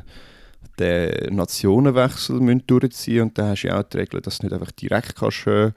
[0.80, 4.54] den Nationenwechsel müssen durchziehen und dann hast du ja auch die Regel, dass du nicht
[4.54, 5.72] einfach direkt kannst, äh,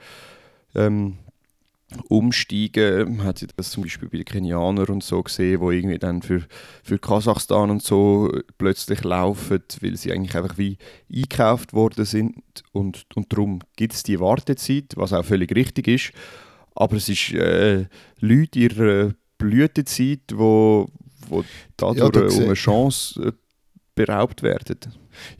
[0.77, 1.19] ähm,
[2.09, 3.17] umsteigen.
[3.17, 6.43] Man hat das zum Beispiel bei den Kenianern und so gesehen, wo irgendwie dann für,
[6.83, 10.79] für Kasachstan und so plötzlich laufen, weil sie eigentlich einfach wie
[11.12, 12.35] eingekauft worden sind
[12.73, 16.12] und, und darum gibt es die Wartezeit, was auch völlig richtig ist.
[16.75, 17.87] Aber es ist äh,
[18.21, 20.89] Leute ihrer Blütezeit, wo,
[21.29, 21.45] wo
[21.77, 23.33] dadurch Ja, um eine Chance äh,
[23.95, 24.77] beraubt werden.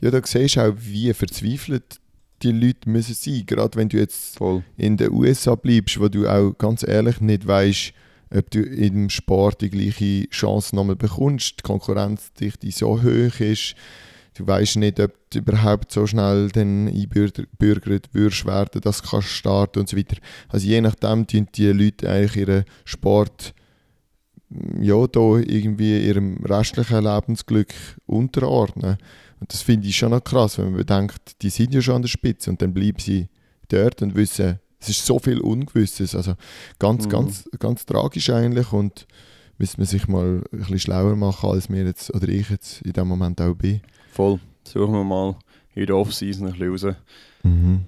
[0.01, 1.99] Ja, da siehst du auch, wie verzweifelt
[2.43, 3.43] die Leute müssen sein.
[3.45, 4.63] Gerade wenn du jetzt Voll.
[4.77, 7.93] in den USA bleibst, wo du auch ganz ehrlich nicht weißt,
[8.35, 11.59] ob du im Sport die gleiche Chance nochmal bekommst.
[11.59, 13.75] Die Konkurrenzdichte so hoch ist.
[14.35, 19.29] Du weißt nicht, ob du überhaupt so schnell dann einbürgert würdest werden, dass du kannst
[19.29, 20.17] starten und so weiter.
[20.49, 23.55] Also je nachdem tun die Leute eigentlich ihren Sport
[24.79, 27.73] ja, da irgendwie ihrem restlichen Lebensglück
[28.05, 28.97] unterordnen.
[29.39, 32.01] Und das finde ich schon noch krass, wenn man bedenkt, die sind ja schon an
[32.01, 33.27] der Spitze und dann bleiben sie
[33.69, 36.15] dort und wissen, es ist so viel Ungewisses.
[36.15, 36.33] Also
[36.79, 37.09] ganz, Mhm.
[37.09, 39.05] ganz, ganz tragisch eigentlich und
[39.57, 42.93] müsste man sich mal ein bisschen schlauer machen, als wir jetzt, oder ich jetzt in
[42.93, 43.81] dem Moment auch bin.
[44.11, 44.39] Voll.
[44.63, 45.35] Suchen wir mal
[45.75, 46.95] in der Off-Season ein bisschen raus.
[47.43, 47.85] Mhm.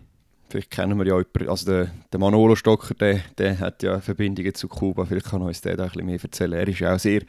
[0.49, 4.53] Vielleicht kennen wir ja jemanden, also der, der Manolo Stocker, der, der hat ja Verbindungen
[4.55, 6.53] zu Kuba, vielleicht kann uns der da ein bisschen mehr erzählen.
[6.53, 7.21] Er ist ja auch sehr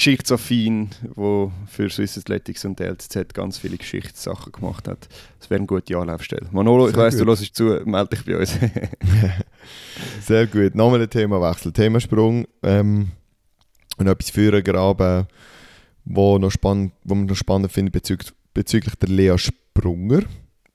[0.00, 5.08] geschichtsaffin, der für Swiss Athletics und LCZ ganz viele Geschichtssachen gemacht hat.
[5.38, 6.48] Das wäre eine gute Anlaufstelle.
[6.52, 7.38] Manolo, ich Sehr weiss, du gut.
[7.38, 8.58] hörst zu, melde dich bei uns.
[10.22, 10.74] Sehr gut.
[10.74, 11.72] Nochmal ein Themawechsel.
[11.72, 12.46] Themasprung.
[12.62, 13.10] Ähm,
[13.98, 15.26] und etwas führen graben,
[16.06, 20.22] wo, noch spannend, wo man noch spannend findet bezüglich, bezüglich der Lea Sprunger.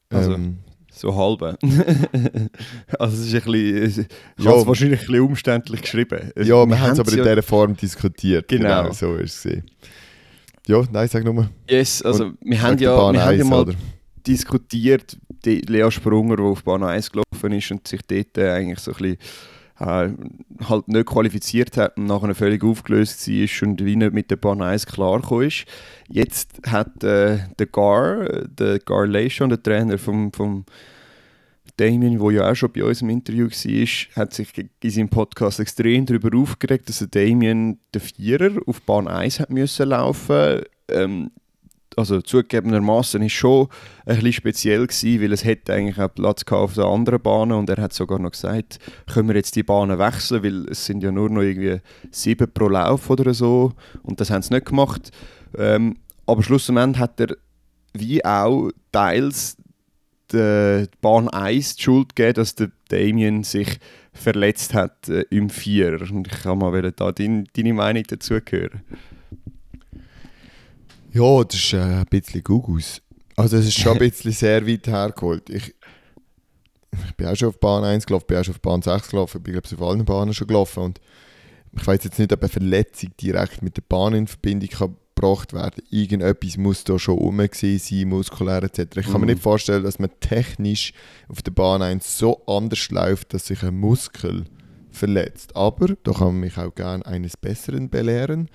[0.09, 0.59] Also, Ähm,
[0.95, 1.57] so halbe.
[2.99, 4.65] also es ist ein bisschen, ich Ja.
[4.67, 6.31] wahrscheinlich ein bisschen umständlich geschrieben.
[6.37, 8.47] ja, wir haben es aber in dieser Form diskutiert.
[8.47, 8.91] Genau.
[8.91, 9.61] so ist es.
[10.67, 11.49] Ja, nein, sag nur.
[11.69, 13.73] Yes, also wir haben der ja, wir haben ja 1, mal oder?
[14.25, 18.79] diskutiert, die Lea Sprunger, die auf Bahn 1 gelaufen ist und sich dort äh, eigentlich
[18.79, 19.17] so ein bisschen
[19.79, 20.09] äh,
[20.69, 24.61] halt nicht qualifiziert hat und nachher völlig aufgelöst war und wie nicht mit der Bahn
[24.61, 25.65] 1 klargekommen ist.
[26.07, 30.65] Jetzt hat äh, der Gar, der Gar Leishon, der Trainer vom, vom
[31.77, 35.59] Damien, der ja auch schon bei uns im Interview war, hat sich in seinem Podcast
[35.59, 41.31] extrem darüber aufgeregt, dass Damien den Vierer auf Bahn 1 hat müssen laufen ähm,
[41.97, 43.67] also zugegebenermaßen ist schon
[44.05, 47.69] ein bisschen speziell gewesen, weil es hätte eigentlich auch Platz auf der anderen Bahnen und
[47.69, 48.79] er hat sogar noch gesagt,
[49.11, 51.81] können wir jetzt die Bahnen wechseln, weil es sind ja nur noch irgendwie
[52.11, 55.11] sieben pro Lauf oder so und das haben sie nicht gemacht.
[55.57, 57.35] Ähm, aber schlussendlich hat er
[57.93, 59.57] wie auch teils
[60.31, 63.79] der Bahn 1 die Schuld gegeben, dass der Damien sich
[64.13, 66.01] verletzt hat äh, im Vierer.
[66.11, 68.81] Und ich kann mal da dein, deine Meinung dazu hören.
[71.15, 73.01] Ja, das ist äh, ein bisschen Gugus.
[73.37, 75.49] Also es ist schon ein bisschen sehr weit hergeholt.
[75.49, 75.73] Ich,
[77.07, 79.41] ich bin auch schon auf Bahn 1 gelaufen, bin auch schon auf Bahn 6 gelaufen,
[79.41, 81.01] bin glaube ich auf allen Bahnen schon gelaufen und
[81.77, 85.53] ich weiß jetzt nicht, ob eine Verletzung direkt mit der Bahn in Verbindung kann gebracht
[85.53, 85.81] werden.
[85.89, 88.97] Irgendetwas muss da schon rum sein, muskulär etc.
[88.97, 89.33] Ich kann mir Mhm.
[89.33, 90.91] nicht vorstellen, dass man technisch
[91.29, 94.45] auf der Bahn 1 so anders läuft, dass sich ein Muskel
[94.91, 95.55] verletzt.
[95.55, 98.49] Aber da kann man mich auch gerne eines Besseren belehren.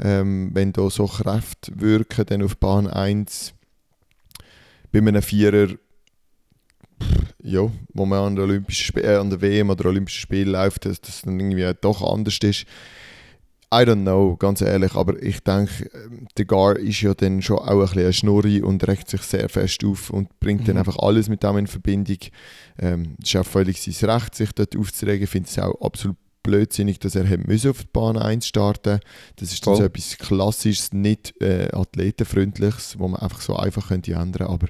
[0.00, 3.54] Ähm, wenn da so Kräfte wirken, dann auf Bahn 1
[4.92, 5.68] bei einem Vierer,
[7.42, 10.84] ja, wo man an der, Olympischen Sp äh, an der WM oder Olympischen Spielen läuft,
[10.84, 12.64] dass das dann irgendwie doch anders ist.
[13.70, 17.58] I don't know, ganz ehrlich, aber ich denke, ähm, der Gar ist ja dann schon
[17.58, 20.78] auch ein bisschen ein Schnurri und regt sich sehr fest auf und bringt dann Mhm.
[20.80, 22.16] einfach alles mit dem in Verbindung.
[22.78, 25.24] Ähm, es ist auch völlig sein Recht, sich dort aufzuregen.
[25.24, 26.16] Ich finde es auch absolut
[26.48, 29.00] blödsinnig, dass er müssen auf die Bahn 1 starten
[29.36, 34.12] Das ist dann so etwas Klassisches, nicht äh, Athletenfreundliches, wo man einfach so einfach könnte
[34.12, 34.68] ändern Aber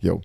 [0.00, 0.18] ja,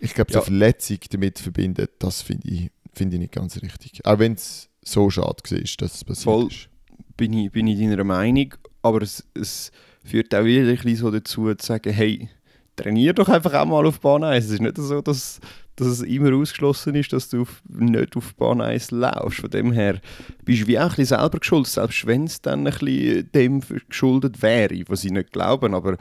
[0.00, 0.44] ich glaube, so Ja.
[0.44, 4.04] Verletzung damit verbinden, das finde ich, finde ich nicht ganz richtig.
[4.04, 6.48] Auch wenn es so schade war, dass es passiert Voll.
[6.48, 6.68] ist.
[7.16, 9.70] bin ich, bin ich deiner Meinung, aber es, es
[10.04, 12.28] führt auch wieder ein bisschen so dazu, zu sagen, hey,
[12.76, 14.44] trainier doch einfach auch mal auf Bahn 1.
[14.44, 15.40] Es ist nicht so, dass,
[15.76, 19.40] dass es immer ausgeschlossen ist, dass du auf, nicht auf Bahn 1 laufst.
[19.40, 20.00] Von dem her
[20.44, 23.62] bist du wie auch ein bisschen selber geschuldet, selbst wenn es dann ein bisschen dem
[23.88, 25.98] geschuldet wäre, was ich nicht glauben, aber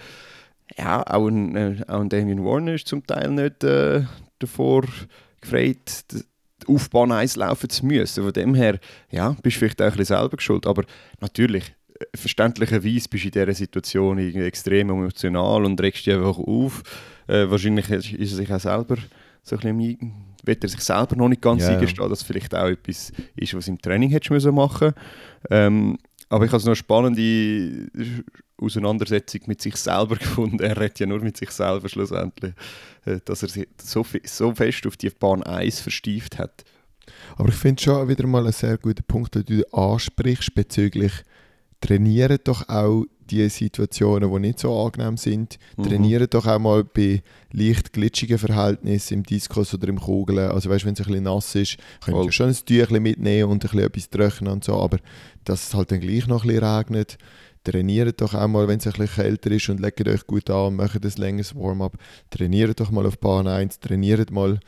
[0.77, 4.03] ja, auch ein, äh, auch ein Damien Warner ist zum Teil nicht äh,
[4.39, 4.83] davor
[5.41, 6.03] gefreit,
[6.67, 8.23] auf Bahn 1 laufen zu müssen.
[8.23, 8.79] Von dem her,
[9.11, 10.65] ja, bist du vielleicht auch ein bisschen selber geschuld.
[10.65, 10.83] Aber
[11.19, 16.81] natürlich, äh, verständlicherweise bist du in dieser Situation extrem emotional und regst dich einfach auf.
[17.27, 18.97] Äh, wahrscheinlich ist er sich auch selber
[19.45, 22.67] so ein bisschen, will er sich selber noch nicht ganz Ja, eingestehen, dass vielleicht auch
[22.67, 24.93] etwas ist, was im Training hättest müssen machen
[25.49, 25.97] ähm,
[26.29, 27.89] aber ich habe es noch eine spannende
[28.57, 30.59] Auseinandersetzung mit sich selber gefunden.
[30.59, 32.53] Er redet ja nur mit sich selber schlussendlich,
[33.05, 36.63] äh, dass er sich so, so fest auf die Bahn 1 verstieft hat.
[37.37, 41.11] Aber ich finde schon wieder mal einen sehr guten Punkt, den du ansprichst bezüglich
[41.81, 45.57] trainieren doch auch die Situationen, die nicht so angenehm sind.
[45.77, 45.83] Mhm.
[45.83, 50.51] Trainieren doch auch mal bei leicht glitschigen Verhältnissen im Diskus oder im Kugeln.
[50.51, 53.63] Also weißt, wenn es ein bisschen nass ist, könnt ihr schon ein Tüchlein mitnehmen und
[53.63, 54.99] ein bisschen etwas trocknen und so, aber
[55.43, 57.17] dass es halt dann gleich noch ein bisschen regnet,
[57.63, 60.75] trainiert doch auch mal, wenn es ein bisschen kälter ist und legt euch gut an,
[60.75, 61.97] macht ein längeres Warm-up.
[62.29, 64.59] Trainiert doch mal auf Bahn 1, trainiert mal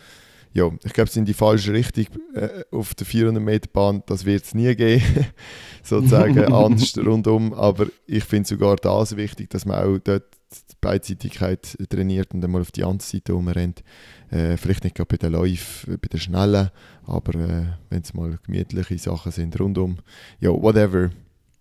[0.58, 4.02] ja, ich glaube, es sind die falsche Richtung äh, auf der 400 Meter Bahn.
[4.08, 5.04] Das wird es nie geben,
[5.84, 7.54] sozusagen anders rundum.
[7.54, 12.50] Aber ich finde sogar das wichtig, dass man auch dort die Beidseitigkeit trainiert und dann
[12.50, 13.84] mal auf die andere Seite rumrennt.
[14.32, 16.72] Äh, vielleicht nicht gerade bei den Läufen, bei den Schnellen,
[17.06, 20.00] aber äh, wenn es mal gemütliche Sachen sind rundum.
[20.40, 21.12] Ja, whatever.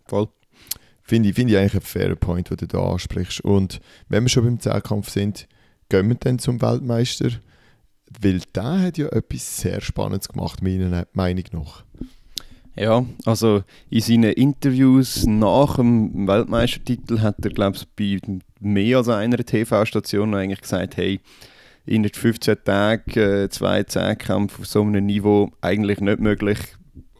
[0.07, 0.29] Voll.
[1.03, 3.43] Finde ich, find ich eigentlich ein fairer Point, den du da ansprichst.
[3.43, 3.79] Und
[4.09, 5.49] wenn wir schon beim Zehnkampf sind,
[5.91, 7.29] gehen wir dann zum Weltmeister
[8.21, 11.85] weil der hat ja etwas sehr Spannendes gemacht, meiner Meinung nach.
[12.79, 19.09] Ja, also in seinen Interviews nach dem Weltmeistertitel hat er, glaube ich, bei mehr als
[19.09, 21.21] einer TV-Station eigentlich gesagt, hey,
[21.87, 26.59] in 15 Tagen äh, zwei Zehnkämpfe auf so einem Niveau eigentlich nicht möglich.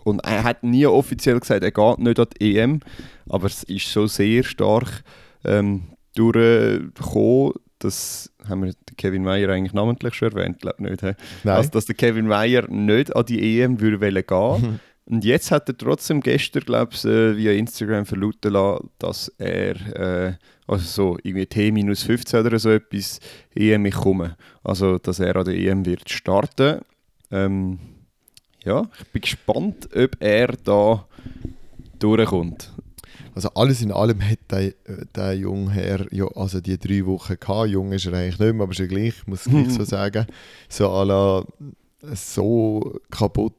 [0.05, 2.81] Und er hat nie offiziell gesagt, er geht nicht an die EM,
[3.29, 5.03] aber es ist so sehr stark
[5.45, 11.03] ähm, durchgekommen, das haben wir Kevin Meyer eigentlich namentlich schon erwähnt, glaube nicht.
[11.03, 11.13] He?
[11.45, 11.57] Nein.
[11.57, 15.79] Also, dass der Kevin Meyer nicht an die EM würde gehen Und jetzt hat er
[15.79, 20.35] trotzdem gestern, glaube ich, äh, via Instagram verlauten lassen, dass er, äh,
[20.67, 23.21] also so irgendwie T-15 oder so etwas,
[23.55, 24.37] EM ich komme.
[24.65, 26.81] Also, dass er an der EM wird starten.
[27.31, 27.79] Ähm,
[28.65, 31.07] ja, ich bin gespannt, ob er da
[32.01, 32.73] durchkommt.
[33.37, 34.73] Also alles in allem hat der,
[35.15, 37.69] der junge Herr ja, also die drei Wochen gehabt.
[37.69, 40.27] Jung ist er eigentlich nicht mehr, aber ist gleich, muss ich gleich so sagen.
[40.71, 41.45] So à la,
[42.15, 43.53] so kaputt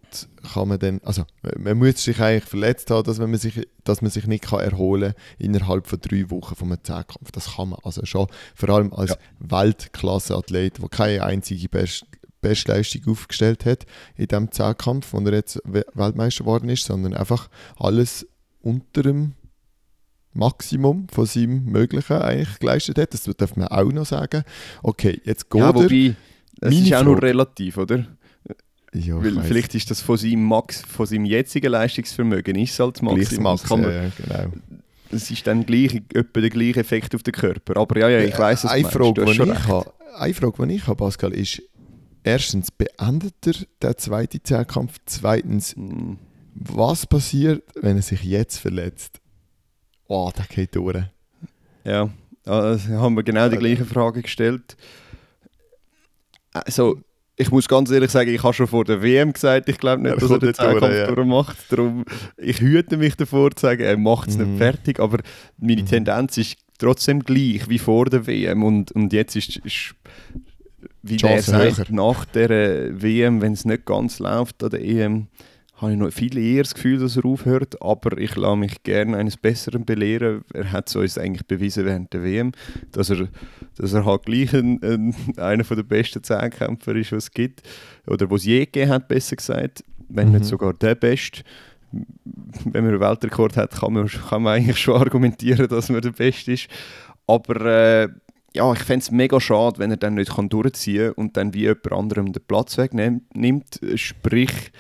[0.52, 1.26] kann man dann, also
[1.60, 5.13] man muss sich eigentlich verletzt haben, dass man sich, dass man sich nicht kann erholen
[5.13, 7.32] kann innerhalb von drei Wochen vom Zehnkampf.
[7.32, 9.18] Das kann man also schon, vor allem als ja.
[9.38, 12.04] Weltklasse-Athlet, der keine einzige Best
[12.42, 13.86] Bestleistung aufgestellt hat
[14.16, 18.28] in diesem Zehnkampf, wo er jetzt Weltmeister geworden ist, sondern einfach alles
[18.62, 19.34] unter dem
[20.38, 23.13] Maximum von seinem Möglichen eigentlich geleistet hat.
[23.13, 24.43] Das darf man auch noch sagen.
[24.84, 26.15] Okay, jetzt geht ja, wobei,
[26.60, 28.06] das ist auch nur relativ, oder?
[28.93, 33.43] Ja, Weil vielleicht ist das von seinem, Max, von seinem jetzigen Leistungsvermögen ist halt Maximum.
[33.43, 34.54] Max, das, man, ja, genau.
[35.12, 37.78] das ist dann gleich, etwa der gleiche Effekt auf den Körper.
[37.80, 38.69] Aber ja, ja ich weiß es.
[38.69, 41.62] Eine Frage, die ich habe, eine Frage, die ich habe, Pascal, ist
[42.23, 44.97] erstens, beendet er den zweiten Zehnkampf?
[45.06, 46.13] Zweitens, mm.
[46.56, 49.19] was passiert, wenn er sich jetzt verletzt?
[50.08, 51.04] Oh, der geht durch.
[51.84, 52.10] Ja,
[52.46, 54.76] also haben wir genau die gleiche Frage gestellt.
[56.54, 57.00] Also,
[57.36, 60.15] ich muss ganz ehrlich sagen, ich habe schon vor der WM gesagt, ich glaube nicht,
[60.15, 61.08] er dass er den Zweikampf ja.
[61.08, 61.58] durchmacht.
[61.70, 62.04] Darum,
[62.36, 64.52] ich hüte mich davor zu sagen, er macht es mhm.
[64.52, 65.20] nicht fertig, aber
[65.58, 65.86] meine mhm.
[65.86, 69.93] Tendenz ist trotzdem gleich wie vor der WM und, und jetzt ist, ist
[71.04, 75.28] wie der sagt, nach der WM, wenn es nicht ganz läuft an der EM,
[75.78, 79.16] habe ich noch viel eher das Gefühl, dass er aufhört, aber ich lasse mich gerne
[79.16, 80.44] eines Besseren belehren.
[80.54, 82.52] Er hat es uns eigentlich bewiesen während der WM,
[82.92, 83.28] dass er,
[83.76, 87.62] dass er halt gleich ein, ein, einer der besten Zehnkämpfer ist, was es gibt,
[88.08, 90.36] oder was es je gegeben hat, besser gesagt, wenn mhm.
[90.36, 91.44] nicht sogar der Beste.
[91.92, 96.12] Wenn man einen Weltrekord hat, kann man, kann man eigentlich schon argumentieren, dass man der
[96.12, 96.68] Beste ist.
[97.28, 98.10] Aber äh,
[98.54, 101.54] ja, ich fände es mega schade, wenn er dann nicht kann durchziehen kann und dann
[101.54, 103.80] wie jemand anderem den Platz wegnimmt.
[103.96, 104.72] Sprich,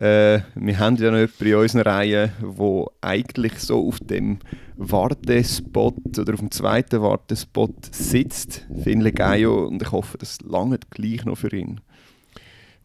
[0.00, 4.38] äh, wir haben ja noch jemanden in unserer Reihe, der eigentlich so auf dem
[4.76, 11.24] Wartespot oder auf dem zweiten Wartespot sitzt, Finle Gaio, und ich hoffe, das lange gleich
[11.24, 11.80] noch für ihn.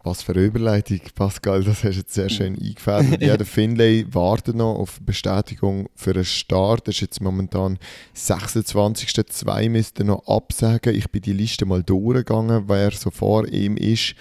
[0.03, 3.21] Was für eine Überleitung, Pascal, das hast du jetzt sehr schön eingefädelt.
[3.21, 6.87] ja, der Finlay wartet noch auf Bestätigung für einen Start.
[6.87, 7.77] Das ist jetzt momentan
[8.13, 9.27] 26.
[9.27, 10.95] Zwei müsste noch absagen.
[10.95, 14.15] Ich bin die Liste mal durchgegangen, wer so vor ihm ist.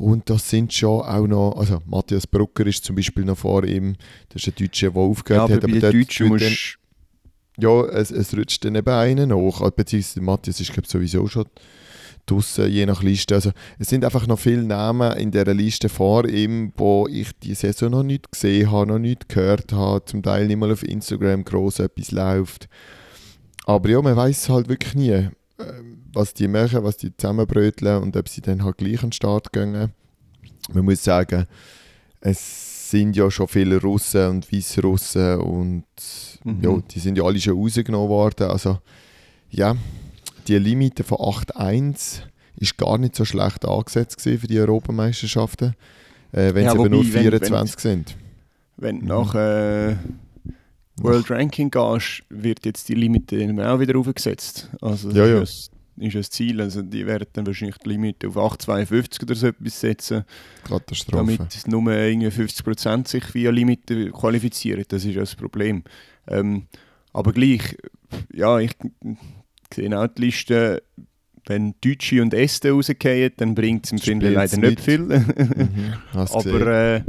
[0.00, 3.96] Und das sind schon auch noch, also Matthias Brucker ist zum Beispiel noch vor ihm,
[4.30, 5.70] das ist ein Deutscher, der aufgehört ja, aber hat.
[5.70, 6.56] Aber der Deutsche dann,
[7.58, 11.44] Ja, es, es rutscht dann eben einen nach, also, beziehungsweise Matthias ist glaube sowieso schon
[12.24, 13.34] draussen, je nach Liste.
[13.34, 17.54] Also es sind einfach noch viele Namen in dieser Liste vor ihm, wo ich die
[17.54, 21.44] Saison noch nicht gesehen habe, noch nicht gehört habe, zum Teil nicht mal auf Instagram
[21.44, 22.70] groß etwas läuft.
[23.66, 25.28] Aber ja, man weiß halt wirklich nie.
[26.12, 29.52] Was die machen, was die zusammenbröteln und ob sie dann halt gleich an den Start
[29.52, 29.92] gehen.
[30.72, 31.46] Man muss sagen,
[32.20, 35.84] es sind ja schon viele Russen und Weißrussen und
[36.44, 36.60] mhm.
[36.60, 38.50] ja, die sind ja alle schon rausgenommen worden.
[38.50, 38.78] Also
[39.50, 39.76] ja,
[40.48, 42.22] die Limite von 8-1
[42.56, 45.74] ist gar nicht so schlecht angesetzt für die Europameisterschaften,
[46.32, 48.16] äh, wenn ja, sie aber nur 24 wenn, wenn, sind.
[48.76, 49.06] Wenn mhm.
[49.06, 49.96] nach äh,
[50.98, 54.68] World Ranking gehst, wird jetzt die Limite auch wieder aufgesetzt.
[54.80, 55.70] Also ja, ja ist
[56.08, 56.60] das Ziel.
[56.60, 60.24] Also die werden dann wahrscheinlich die Limite auf 8,52 oder so etwas setzen.
[60.64, 61.16] Katastrophe.
[61.38, 64.84] Damit nur irgendwie 50% sich via Limite qualifizieren.
[64.88, 65.84] Das ist ja das Problem.
[66.28, 66.66] Ähm,
[67.12, 67.76] aber gleich,
[68.32, 68.72] ja, ich
[69.74, 70.82] sehe auch die Liste,
[71.46, 74.80] wenn Deutsche und Este rausgehen, dann bringt es im Finnland leider nicht mit.
[74.80, 74.98] viel.
[75.00, 75.94] Mhm.
[76.12, 77.02] Aber äh,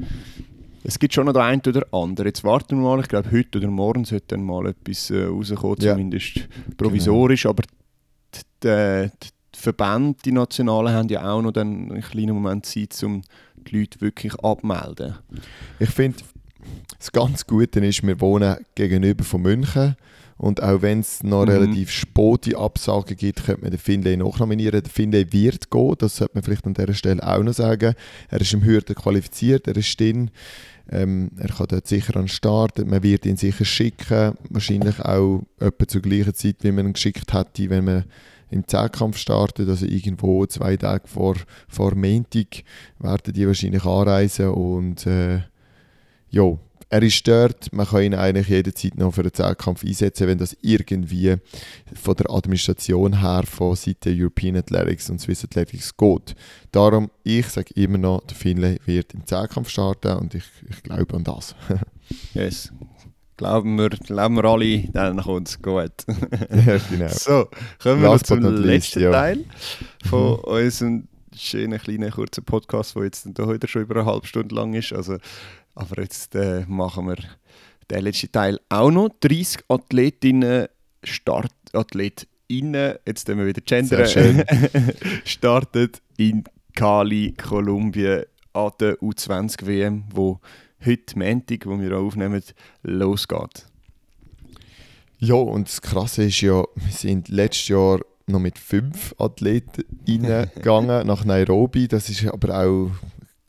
[0.84, 2.28] es gibt schon noch den einen oder anderen.
[2.28, 5.78] Jetzt warten wir mal, ich glaube heute oder morgen sollte dann mal etwas äh, rauskommen,
[5.82, 5.92] Ja.
[5.94, 7.46] zumindest provisorisch.
[7.46, 7.64] Aber
[8.64, 13.22] die, die, Verbände, die Nationalen, haben ja auch noch dann einen kleinen Moment Zeit, um
[13.56, 15.16] die Leute wirklich abmelden.
[15.80, 16.20] Ich finde,
[16.98, 19.96] das ganz Gute ist, wir wohnen gegenüber von München.
[20.42, 21.52] Und auch wenn es noch Mhm.
[21.52, 24.82] relativ späte Absagen gibt, könnte man den Finlay nachnominieren.
[24.82, 27.94] Der Finlay wird gehen, das sollte man vielleicht an dieser Stelle auch noch sagen.
[28.28, 30.32] Er ist im Hürden qualifiziert, er ist drin.
[30.90, 34.34] Ähm, er kann dort sicher an den Start, man wird ihn sicher schicken.
[34.50, 38.06] Wahrscheinlich auch etwa zur gleichen Zeit, wie man ihn geschickt hätte, wenn man
[38.50, 41.36] im Zehnkampf startet, also irgendwo zwei Tage vor,
[41.68, 42.64] vor Montag
[42.98, 45.42] werden die wahrscheinlich anreisen und äh,
[46.32, 46.58] ja,
[46.92, 50.58] er ist dort, man kann ihn eigentlich jederzeit noch für einen Zehnkampf einsetzen, wenn das
[50.62, 51.38] irgendwie
[51.94, 56.36] von der Administration her von Seiten European Athletics und Swiss Athletics geht.
[56.74, 61.16] Darum, ich sage immer noch, der Finlay wird im Zehnkampf starten und ich, ich glaube
[61.16, 61.56] an das.
[62.34, 62.74] Yes.
[63.38, 65.94] Glauben wir, glauben wir alle, dann kommt es gut.
[66.08, 67.08] ja, genau.
[67.08, 67.48] So,
[67.82, 69.12] kommen wir Last noch zum not least, letzten ja.
[69.12, 69.46] Teil
[70.10, 74.74] von unserem schönen, kleinen, kurzen Podcast, der jetzt heute schon über eine halbe Stunde lang
[74.74, 74.94] ist.
[74.94, 75.18] Also,
[75.76, 77.18] aber jetzt äh, machen wir
[77.90, 79.10] den letzten Teil auch noch.
[79.20, 80.68] 30 Athletinnen,
[81.04, 84.08] Startathletinnen, jetzt tun wir wieder gendern,
[85.26, 86.44] startet in
[86.76, 90.40] Cali, Kolumbien an der U20-WM, wo
[90.86, 92.42] heute Montag, wo wir aufnehmen,
[92.84, 93.66] losgeht.
[95.20, 98.00] Ja, und das Krasse ist ja, wir sind letztes Jahr
[98.32, 101.88] noch mit fünf Athleten reingegangen nach Nairobi.
[101.88, 102.92] Das ist aber auch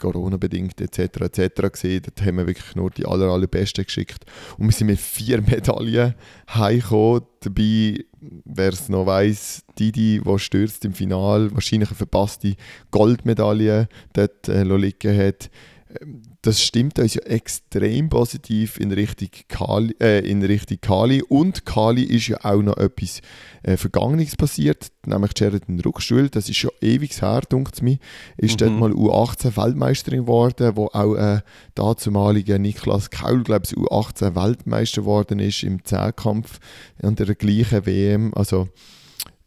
[0.03, 0.99] Corona-bedingt etc.
[1.21, 1.73] etc.
[1.73, 2.03] gesehen.
[2.05, 4.25] Dort haben wir wirklich nur die aller, allerbesten geschickt.
[4.59, 6.15] Und wir sind mit vier Medaillen
[6.53, 7.23] heimgekommen.
[7.41, 8.05] Dabei,
[8.45, 12.57] wer es noch weiss, Didi, die stürzt im Finale, wahrscheinlich eine verpasste
[12.91, 15.51] Goldmedaille dort äh, liegen hat.
[16.43, 21.23] Das stimmt uns ja extrem positiv in Richtung Kali, äh, in Richtung Kali.
[21.23, 23.21] Und Kali ist ja auch noch etwas
[23.63, 26.29] äh, Vergangenes passiert, nämlich Sheridan Ruckstuhl.
[26.29, 27.99] Das ist schon ewig her, dunkt mir.
[28.37, 28.67] Ist Mhm.
[28.67, 31.41] dort mal U18 Weltmeisterin geworden, wo auch äh,
[31.75, 36.59] dazumalige Niklas Kaul, glaube ich, U18 Weltmeister geworden ist im Zehnkampf
[37.03, 38.33] an der gleichen WM.
[38.35, 38.69] Also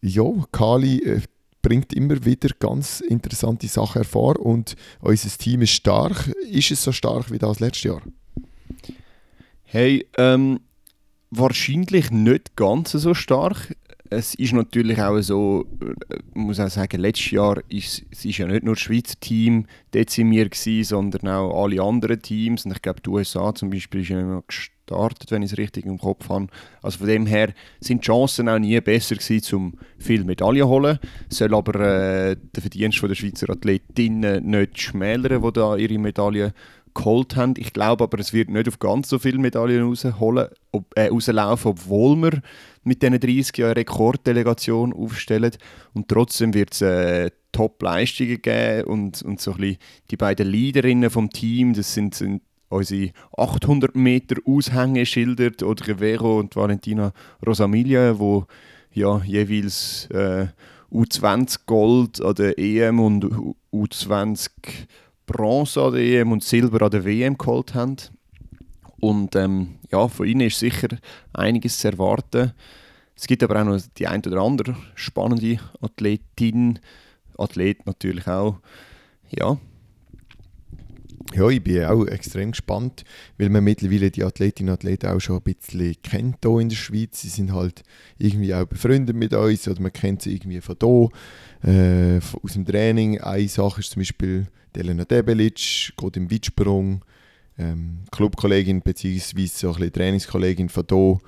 [0.01, 1.21] ja, Kali äh,
[1.65, 6.28] bringt immer wieder ganz interessante Sachen hervor und unser Team ist stark.
[6.47, 8.01] Ist es so stark wie das letztes Jahr?
[9.63, 10.60] Hey, ähm,
[11.32, 13.75] wahrscheinlich nicht ganz so stark.
[14.12, 15.65] Es ist natürlich auch so,
[16.10, 20.51] äh, muss auch sagen, letztes Jahr ist es ja nicht nur das Schweizer Team dezimiert
[20.51, 22.65] gewesen, sondern auch alle anderen Teams.
[22.65, 24.43] Und ich glaube, die USA zum Beispiel ist ja immer
[24.85, 26.47] gestartet, wenn ich es richtig im Kopf habe.
[26.81, 30.67] Also von dem her sind die Chancen auch nie besser gewesen, um viel Medaillen zu
[30.67, 30.99] holen.
[31.29, 36.53] Soll aber äh, den Verdienst der Schweizer Athletinnen nicht schmälern, die da ihre Medaillen
[36.93, 37.55] geholt haben.
[37.57, 41.71] Ich glaube aber, es wird nicht auf ganz so viele Medaillen rausholen, ob, äh, rauslaufen,
[41.71, 42.41] obwohl wir
[42.83, 45.51] mit diesen 30 Jahren Rekorddelegation aufstellen.
[45.93, 49.77] Und trotzdem wird es äh, Top-Leistungen geben und, und so ein bisschen
[50.11, 56.56] die beiden Leaderinnen vom Team, das sind, sind unsere 800 Meter Aushängeschilder, die Vero und
[56.56, 57.13] Valentina
[57.45, 58.45] Rosamilia, wo
[58.93, 60.47] ja jeweils äh,
[60.91, 64.49] U20 Gold an der EM und U- U20
[65.25, 67.97] Bronze an der EM und Silber an der WM geholt haben.
[68.99, 70.88] Und ähm, ja, von ihnen ist sicher
[71.34, 72.54] einiges zu erwarten.
[73.15, 76.80] Es gibt aber auch noch die ein oder andere spannende Athletin,
[77.38, 78.58] Athlet natürlich auch.
[79.30, 79.58] Ja,
[81.35, 83.03] Ja, ich bin auch extrem gespannt,
[83.37, 86.77] weil man mittlerweile die Athletinnen und Athleten auch schon ein bisschen kennt hier in der
[86.77, 87.21] Schweiz.
[87.21, 87.83] Sie sind halt
[88.17, 92.65] irgendwie auch befreundet mit uns oder man kennt sie irgendwie von hier, äh, aus dem
[92.65, 93.19] Training.
[93.19, 97.03] Eine Sache ist zum Beispiel Elena Debelic, geht im Weitsprung,
[97.57, 99.19] ähm, Clubkollegin bzw.
[99.19, 101.19] so ein bisschen Trainingskollegin von hier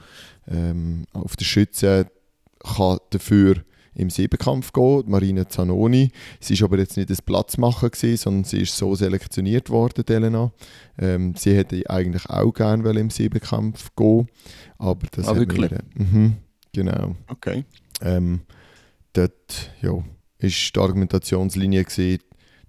[0.50, 2.10] ähm, auf der Schütze
[2.64, 3.64] kann dafür
[3.98, 6.12] im Siebenkampf gehen, Marina Zanoni.
[6.40, 10.52] Sie war aber jetzt nicht das Platzmacher, gewesen, sondern sie ist so selektioniert worden, Elena.
[10.98, 14.28] Ähm, sie hätte eigentlich auch gerne im Siebenkampf gehen,
[14.78, 15.72] aber das Ah, hat wirklich?
[15.72, 15.80] mir...
[15.96, 16.36] Mhm,
[16.74, 17.16] genau.
[17.28, 17.66] okay.
[18.02, 18.42] Ähm,
[19.14, 20.04] dort ja,
[20.38, 22.20] ist die Argumentationslinie gewesen,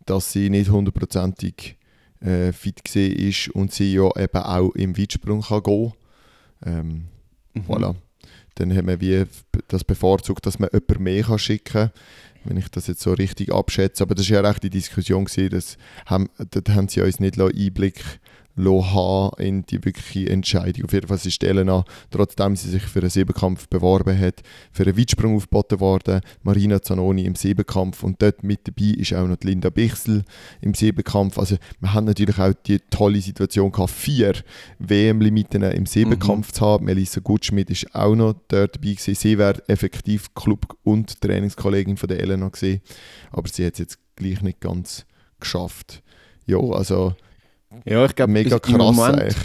[0.07, 1.77] dass sie nicht hundertprozentig
[2.21, 5.93] äh, fit war und sie ja eben auch im Weitsprung kann gehen
[6.65, 7.05] ähm,
[7.55, 7.63] Mhm.
[7.67, 7.95] Voilà.
[8.59, 9.25] Dann haben wir wie
[9.69, 11.91] das bevorzugt, dass man jemanden mehr kann schicken kann,
[12.45, 14.03] wenn ich das jetzt so richtig abschätze.
[14.03, 17.39] Aber das war ja recht die Diskussion, gewesen, dass haben, dort haben sie uns nicht
[17.41, 18.03] Einblick
[18.67, 20.85] haben in die wirkliche Entscheidung.
[20.85, 24.43] Auf jeden Fall ist Elena, trotzdem sie sich für einen Siebenkampf beworben hat,
[24.73, 26.21] für einen Weitsprung aufgeboten worden.
[26.43, 30.25] Marina Zanoni im Siebenkampf und dort mit dabei ist auch noch Linda Bichsel
[30.61, 31.39] im Siebenkampf.
[31.39, 34.35] Also wir haben natürlich auch die tolle Situation gehabt, vier
[34.79, 36.55] WM-Limiten im Siebenkampf mhm.
[36.55, 36.85] zu haben.
[36.85, 39.15] Melissa Gutschmidt ist auch noch dort dabei gewesen.
[39.15, 42.81] Sie wäre effektiv Club- und Trainingskollegin von der Elena gewesen,
[43.31, 45.07] aber sie hat es jetzt gleich nicht ganz
[45.41, 46.03] geschafft.
[46.47, 47.15] Ja, also
[47.85, 49.37] ja, ich glaube, mega krass Moment,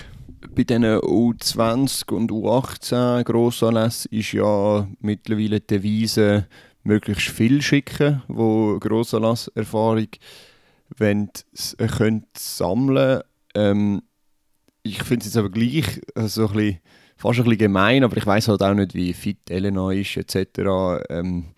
[0.56, 6.48] bei diesen U20 und U18 Grossanlässen ist ja mittlerweile die Devise
[6.84, 10.08] möglichst viel schicken, wo Grossanlasserfahrung
[10.98, 11.30] wenn
[11.98, 13.22] könnt sammeln
[13.56, 14.04] ähm,
[14.84, 16.80] Ich finde es jetzt aber gleich also ein bisschen,
[17.16, 21.04] fast ein bisschen gemein, aber ich weiß halt auch nicht, wie fit Elena ist etc.
[21.10, 21.54] Ähm,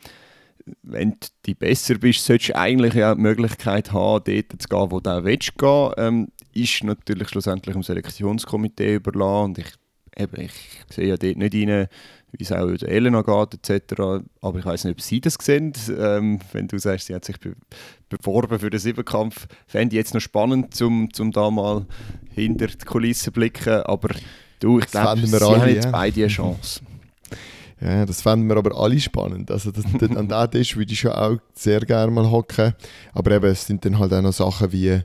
[0.82, 5.00] wenn du besser bist, solltest du eigentlich ja die Möglichkeit haben, dort zu gehen, wo
[5.00, 5.92] du auch willst gehen.
[5.98, 9.74] Ähm, ist natürlich schlussendlich dem Selektionskomitee überlassen und ich,
[10.18, 10.52] eben, ich
[10.90, 11.88] sehe ja dort nicht rein,
[12.32, 14.24] wie es auch der Elena geht etc.
[14.42, 15.74] Aber ich weiß nicht, ob sie das sehen.
[15.98, 17.56] Ähm, wenn du sagst, sie hat sich be
[18.10, 21.86] beworben für den Siebenkampf, fände ich jetzt noch spannend, um zum da mal
[22.34, 23.82] hinter die Kulissen zu blicken.
[23.84, 24.10] Aber
[24.60, 25.92] du, ich glaube, sie alle, haben jetzt ja.
[25.92, 26.82] beide eine Chance.
[27.82, 29.52] Ja, das fänden wir aber alle spannend.
[29.52, 32.74] Also das, das, an diesem Tisch würde ich schon auch sehr gerne mal hocken.
[33.14, 35.02] Aber eben, es sind dann halt auch noch Sachen wie,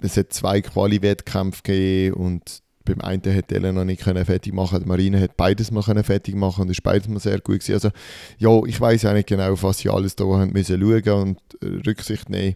[0.00, 4.88] es hat zwei Quali-Wettkämpfe gegeben und beim einen hat Elena nicht können fertig machen, die
[4.88, 7.74] Marine hat beides mal können fertig machen und ist beides mal sehr gut gewesen.
[7.74, 7.90] Also
[8.38, 11.38] ja, ich weiß auch nicht genau, auf was sie alles da haben müssen schauen und
[11.60, 12.54] äh, Rücksicht nehmen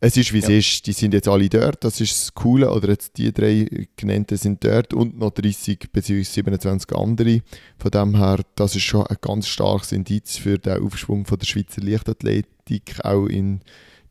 [0.00, 0.44] es ist wie ja.
[0.44, 0.86] es ist.
[0.86, 2.70] Die sind jetzt alle dort, das ist das Coole.
[2.70, 6.22] Oder jetzt die drei genannten sind dort und noch 30 bzw.
[6.22, 7.40] 27 andere.
[7.78, 11.46] Von dem her, das ist schon ein ganz starkes Indiz für den Aufschwung von der
[11.46, 13.60] Schweizer Leichtathletik, auch in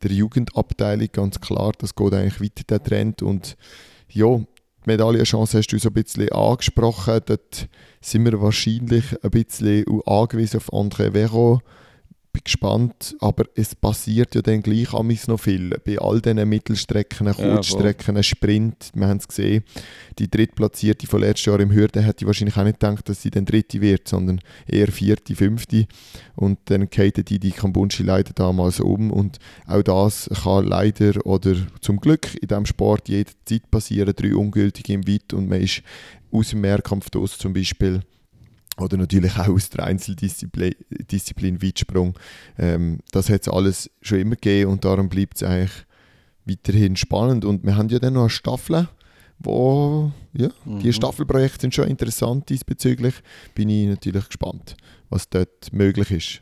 [0.03, 1.73] der Jugendabteilung, ganz klar.
[1.77, 3.21] Das geht eigentlich weiter, der Trend.
[3.21, 3.57] Und
[4.09, 4.45] ja, die
[4.85, 7.19] Medaillenchance hast du so ein bisschen angesprochen.
[7.25, 7.67] Dort
[8.01, 11.61] sind wir wahrscheinlich ein bisschen angewiesen auf André Vero
[12.37, 14.91] bin gespannt, aber es passiert ja dann gleich
[15.27, 15.69] noch viel.
[15.85, 19.63] Bei all diesen Mittelstrecken, Kurzstrecken, ja, Sprint, wir haben es gesehen,
[20.19, 23.31] die Drittplatzierte von letztes Jahr im Hürden hätte ich wahrscheinlich auch nicht gedacht, dass sie
[23.31, 25.87] dann Dritte wird, sondern eher Vierte, Fünfte.
[26.35, 31.55] Und dann geht die, die Kambunchi leider damals um und auch das kann leider oder
[31.81, 35.81] zum Glück in diesem Sport jederzeit passieren, drei Ungültige im Weit und man ist
[36.31, 38.01] aus dem Mehrkampf zum Beispiel
[38.79, 42.17] oder natürlich auch aus der Einzeldisziplin Disziplin Weitsprung.
[42.57, 45.85] Ähm, das hat es alles schon immer gegeben und darum bleibt es eigentlich
[46.45, 47.45] weiterhin spannend.
[47.45, 48.87] Und wir haben ja dann noch eine Staffel,
[49.39, 50.79] wo, ja, mhm.
[50.79, 53.15] die Staffelprojekte sind schon interessant diesbezüglich.
[53.55, 54.75] Bin ich natürlich gespannt,
[55.09, 56.41] was dort möglich ist.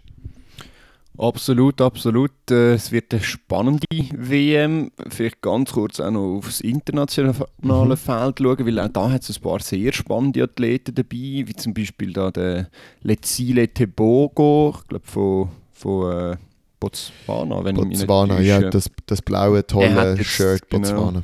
[1.17, 2.31] Absolut, absolut.
[2.49, 4.91] Äh, es wird eine spannende WM.
[5.07, 7.97] Vielleicht ganz kurz auch noch aufs internationale mhm.
[7.97, 11.73] Feld schauen, weil auch da hat es ein paar sehr spannende Athleten dabei, wie zum
[11.73, 12.69] Beispiel da der
[13.01, 16.37] Lezile Tebogo, ich glaube von, von äh,
[16.85, 20.87] Botswana, wenn Botswana, ich mich ja, das, das blaue, tolle jetzt, Shirt genau.
[20.87, 21.23] Botswana.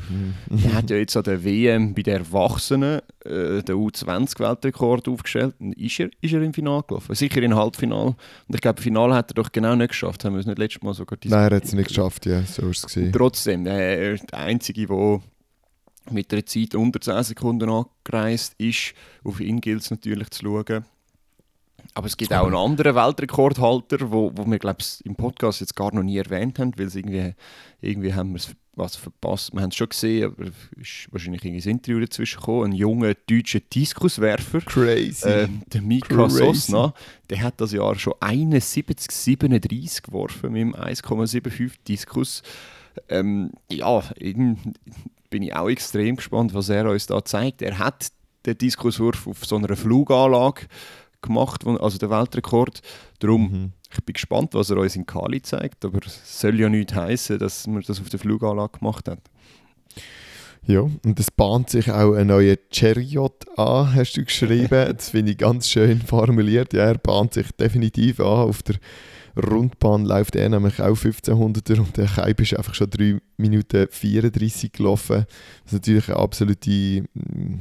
[0.49, 5.53] Genau, er hat ja jetzt an der WM bei den Erwachsenen äh, den U20-Weltrekord aufgestellt.
[5.59, 7.14] Und ist er, ist er im Finale gelaufen?
[7.14, 8.16] Sicher im Halbfinale.
[8.47, 10.26] Und ich glaube, im Finale hat er doch genau nicht geschafft.
[10.26, 12.70] Haben wir es nicht letztes Mal sogar Nein, er hat es nicht geschafft, ja, so
[12.70, 13.14] ist es gewesen.
[13.14, 15.22] Trotzdem, ist der Einzige, der
[16.09, 18.93] mit einer Zeit unter 10 Sekunden angereist ist.
[19.24, 20.86] Auf ihn gilt es natürlich zu schauen.
[21.94, 25.94] Aber es gibt auch einen anderen Weltrekordhalter, wo, wo wir glaube im Podcast jetzt gar
[25.94, 27.34] noch nie erwähnt haben, weil irgendwie,
[27.82, 29.54] irgendwie haben wir es was verpasst.
[29.54, 32.72] Wir haben es schon gesehen, aber es ist wahrscheinlich ein Interview dazwischen gekommen.
[32.72, 35.28] Ein junger deutscher Diskuswerfer, Crazy.
[35.28, 36.38] Äh, der Mika Crazy.
[36.38, 36.94] Sosna,
[37.30, 42.44] der hat das Jahr schon 71, 37 geworfen mit dem 1,75 Diskus.
[43.10, 47.62] Ähm, ja, bin ich auch extrem gespannt, was er uns da zeigt.
[47.62, 48.12] Er hat
[48.46, 50.68] den Diskuswurf auf so einer Fluganlage
[51.22, 52.82] gemacht, also der Weltrekord.
[53.19, 53.72] Darum, mhm.
[53.91, 57.39] ich bin gespannt, was er uns in Kali zeigt, aber es soll ja nicht heißen,
[57.39, 59.19] dass man das auf der Fluganlage gemacht hat.
[60.67, 64.93] Ja, und es bahnt sich auch ein neuer Chariot an, hast du geschrieben.
[64.95, 66.74] das finde ich ganz schön formuliert.
[66.74, 68.49] Ja, er bahnt sich definitiv an.
[68.49, 68.76] Auf der
[69.36, 74.72] Rundbahn läuft er nämlich auch 1500er und der Kaib ist einfach schon 3 Minuten 34
[74.72, 75.26] gelaufen.
[75.63, 77.59] Das ist natürlich eine absolute mm,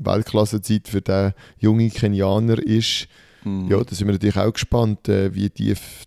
[0.00, 3.08] Weltklassezeit für den jungen Kenianer ist.
[3.44, 3.68] Mhm.
[3.68, 6.04] Ja, da sind wir natürlich auch gespannt, äh, wie tief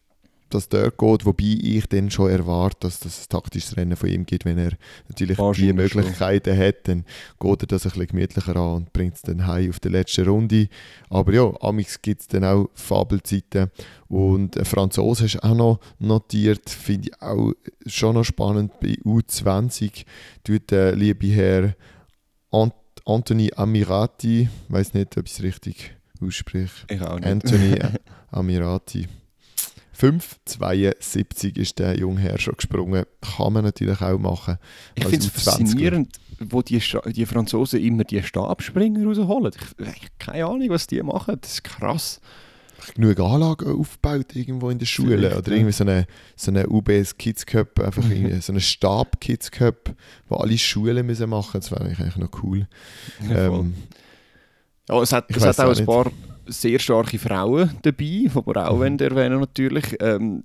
[0.53, 4.25] das dort geht, wobei ich dann schon erwarte, dass das ein taktisches Rennen von ihm
[4.25, 4.71] gibt, wenn er
[5.07, 6.63] natürlich die Möglichkeiten schon.
[6.63, 7.05] hat, dann
[7.39, 10.25] geht er das ein bisschen gemütlicher an und bringt es dann heim auf die letzte
[10.25, 10.67] Runde.
[11.09, 13.71] Aber ja, amix gibt es dann auch Fabelzeiten
[14.07, 17.53] und ein Franzose hast du auch noch notiert, finde ich auch
[17.85, 20.05] schon noch spannend, bei U20
[20.43, 21.75] tut der liebe Herr
[22.51, 22.73] Ant
[23.05, 26.85] Anthony Amirati, ich weiß nicht, ob ich es richtig ausspreche.
[26.89, 27.27] Ich auch nicht.
[27.27, 27.79] Anthony
[28.31, 29.07] Amirati.
[30.01, 33.05] 5,72 ist der junge Herr schon gesprungen.
[33.21, 34.57] Kann man natürlich auch machen.
[34.95, 39.51] Ich finde es faszinierend, wo die, die Franzosen immer die Stabspringer rausholen.
[39.77, 41.37] Ich, ich keine Ahnung, was die machen.
[41.39, 42.19] Das ist krass.
[42.95, 45.17] Genug Anlagen aufgebaut irgendwo in der Schule.
[45.17, 49.51] Vielleicht, oder irgendwie so eine, so eine UBS Kids Cup, einfach so eine Stab Kids
[49.51, 49.93] Cup,
[50.27, 51.69] wo alle Schulen müssen machen müssen.
[51.69, 52.67] Das wäre eigentlich noch cool.
[53.29, 53.73] Ja, ähm,
[54.89, 55.85] ja es hat, es hat auch ein nicht.
[55.85, 56.11] paar
[56.47, 58.99] sehr starke Frauen dabei, die wir auch mhm.
[58.99, 59.95] erwähnen natürlich.
[59.99, 60.43] Ähm,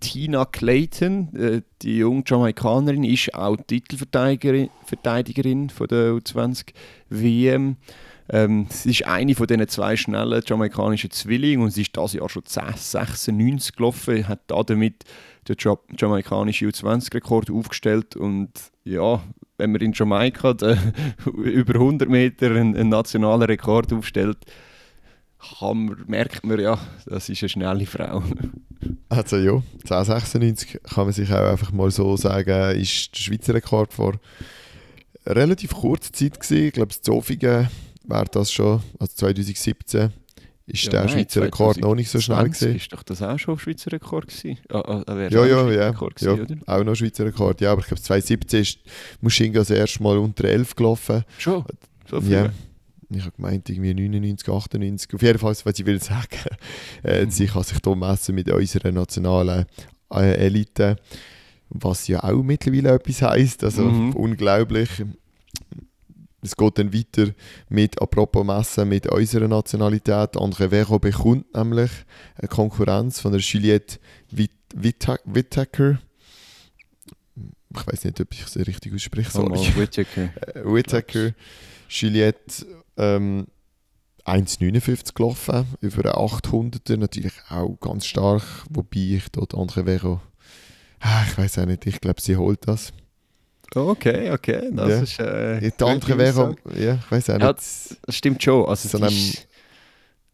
[0.00, 6.72] Tina Clayton, äh, die junge Jamaikanerin, ist auch Titelverteidigerin Verteidigerin von der U20
[7.10, 7.76] WM.
[8.30, 12.28] Ähm, sie ist eine von diesen zwei schnellen jamaikanischen Zwillingen und sie ist dieses Jahr
[12.28, 15.04] schon 10,96 gelaufen, hat damit
[15.48, 15.56] den
[15.96, 18.50] jamaikanischen U20-Rekord aufgestellt und
[18.84, 19.22] ja,
[19.56, 20.50] wenn man in Jamaika
[21.26, 24.38] über 100 Meter einen, einen nationalen Rekord aufstellt,
[25.60, 28.22] man, merkt man ja, das ist eine schnelle Frau.
[29.08, 29.60] Also ja,
[29.90, 34.20] 1096 kann man sich auch einfach mal so sagen, ist der Schweizer Rekord vor
[35.26, 36.66] relativ kurzer Zeit gewesen.
[36.68, 37.68] Ich glaube, in Zofingen
[38.08, 40.12] wäre das schon, also 2017
[40.66, 42.76] ist ja, der nein, Schweizer Rekord noch nicht so schnell gewesen.
[42.76, 44.58] Ist doch das auch schon Schweizer Rekord gewesen?
[44.68, 47.60] Ah, ah, ah ja, ja, ja, gewesen, ja auch noch Schweizer Rekord.
[47.62, 48.78] Ja, aber ich glaube 2017 ist
[49.22, 51.24] Muschinga das erste Mal unter 11 gelaufen.
[51.38, 51.64] Schon?
[52.10, 52.32] So viel?
[52.32, 52.50] Ja.
[53.10, 55.14] Ich habe gemeint, irgendwie 99, 98.
[55.14, 56.36] Auf jeden Fall, was ich will sagen,
[57.02, 57.30] äh, mhm.
[57.30, 59.64] sie kann sich hier messen mit unserer nationalen
[60.12, 60.96] äh, Elite,
[61.70, 63.64] was ja auch mittlerweile etwas heisst.
[63.64, 64.12] Also mhm.
[64.12, 64.90] unglaublich.
[66.40, 67.32] Es geht dann weiter
[67.68, 70.36] mit, apropos Messen, mit unserer Nationalität.
[70.36, 71.90] Andre Vero bekommt nämlich
[72.36, 73.98] eine Konkurrenz von der Juliette
[74.30, 75.98] Whittaker.
[77.74, 79.30] Ich weiß nicht, ob ich es richtig ausspreche.
[79.30, 79.52] Sorry.
[79.52, 80.30] Oh, Whittaker.
[80.64, 81.34] Whittaker.
[81.88, 82.66] Juliette
[82.96, 83.46] ähm,
[84.24, 90.20] 1,59 gelaufen, über einen 800er, natürlich auch ganz stark, wobei ich dort andere wäre,
[91.00, 92.92] ah, ich weiß auch nicht, ich glaube, sie holt das.
[93.74, 95.02] Okay, okay, das ja.
[95.02, 97.42] ist äh, Die andere wäre, ja, ich weiß auch nicht.
[97.42, 99.08] Ja, das stimmt schon, also so,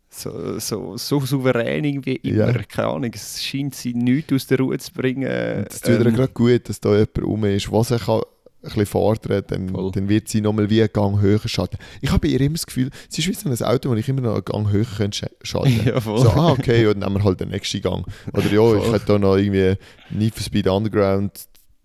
[0.09, 2.63] so, so, so souverän irgendwie immer, ja.
[2.63, 5.25] keine Ahnung, es scheint sie nichts aus der Ruhe zu bringen.
[5.25, 8.21] Es tut ähm, gerade gut, dass da jemand rum ist, was er kann
[8.65, 11.77] ein bisschen fordern, dann, dann wird sie nochmal wie einen Gang höher schalten.
[12.01, 14.23] Ich habe ihr immer das Gefühl, sie ist wie so ein Auto, wo ich immer
[14.23, 16.21] noch einen Gang höher könnte schalten ja, voll.
[16.21, 18.07] So, ah, okay, und dann nehmen wir halt den nächsten Gang.
[18.33, 18.79] Oder ja, voll.
[18.79, 19.75] ich hätte da noch irgendwie
[20.11, 21.33] Need for Speed Underground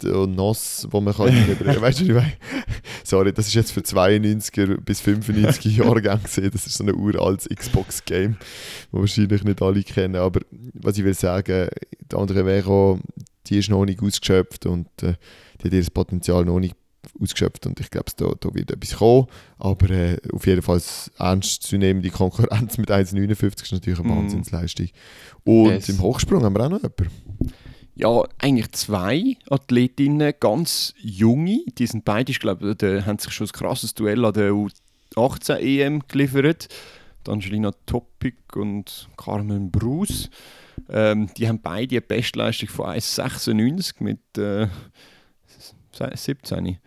[0.04, 1.28] und NOS, wo man kann
[1.82, 2.34] weißt du, ich meine,
[3.04, 7.48] sorry, das ist jetzt für 92er bis 95er Jahre gesehen, das ist so ein uraltes
[7.50, 8.38] Xbox-Game,
[8.92, 10.42] das wahrscheinlich nicht alle kennen, aber
[10.74, 11.70] was ich will sagen,
[12.12, 13.00] die andere Vero,
[13.48, 15.16] die ist noch nicht ausgeschöpft und äh,
[15.62, 16.76] die hat ihr Potenzial noch nicht
[17.20, 19.28] ausgeschöpft und ich glaube, da, da wird etwas kommen.
[19.58, 20.82] Aber äh, auf jeden Fall
[21.18, 24.18] ernst zu nehmen, die Konkurrenz mit 1,59 ist natürlich eine mm.
[24.18, 24.90] Wahnsinnsleistung.
[25.44, 25.90] Und yes.
[25.90, 27.10] im Hochsprung haben wir auch noch jemanden.
[28.00, 31.66] Ja, eigentlich zwei Athletinnen, ganz junge.
[31.78, 34.54] Die sind beide, ich glaube, die haben sich schon ein krasses Duell an der
[35.18, 36.70] U18 EM geliefert.
[37.28, 40.30] Angelina Topic und Carmen Bruce.
[40.88, 44.68] Ähm, die haben beide eine Bestleistung von 1,96 mit äh,
[45.92, 46.78] 17.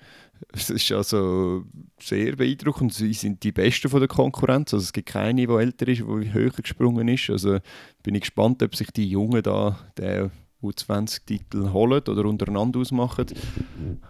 [0.50, 1.66] Das ist also
[2.00, 2.94] sehr beeindruckend.
[2.94, 4.72] Sie sind die Besten von der Konkurrenz.
[4.72, 7.28] Also es gibt keine, die älter ist, die höher gesprungen ist.
[7.28, 7.58] Also
[8.02, 10.30] bin ich gespannt, ob sich die Jungen da den
[10.62, 13.26] U20-Titel holen oder untereinander ausmachen.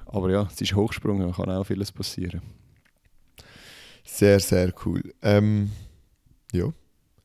[0.07, 2.43] Aber ja, es ist hochgesprungen, kann auch vieles passieren.
[4.05, 5.15] Sehr, sehr cool.
[5.23, 5.71] Ähm,
[6.53, 6.73] ja.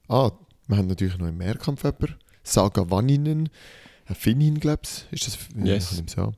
[0.07, 0.31] Ah,
[0.67, 2.15] wir haben natürlich noch im Mehrkampf jemanden.
[2.43, 3.49] Saga Vanninen,
[4.05, 5.05] Finnin, glaube ich.
[5.11, 5.37] Ist das?
[5.63, 6.03] Yes.
[6.15, 6.31] Ja,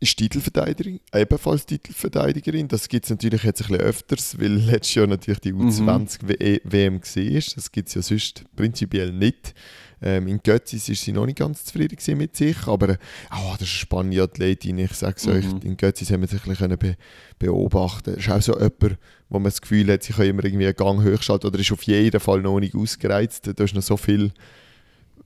[0.00, 2.68] ist Titelverteidigerin, ebenfalls Titelverteidigerin.
[2.68, 7.02] Das gibt es natürlich jetzt ein bisschen öfters, weil letztes Jahr natürlich die U20-WM mhm.
[7.02, 7.42] war.
[7.54, 9.54] Das gibt es ja sonst prinzipiell nicht.
[10.02, 12.96] Ähm, in Götzis war sie noch nicht ganz zufrieden mit sich, aber
[13.30, 14.78] oh, das ist eine spannende Athletin.
[14.78, 15.32] Ich sage es mhm.
[15.32, 16.96] euch, in Götzis haben wir sich ein bisschen be
[17.38, 18.98] beobachten Das ist auch so jemand,
[19.28, 21.82] wo man das Gefühl hat, sie kann immer irgendwie einen Gang hochschalten oder ist auf
[21.82, 23.50] jeden Fall noch nicht ausgereizt.
[23.54, 24.32] Da ist noch so viel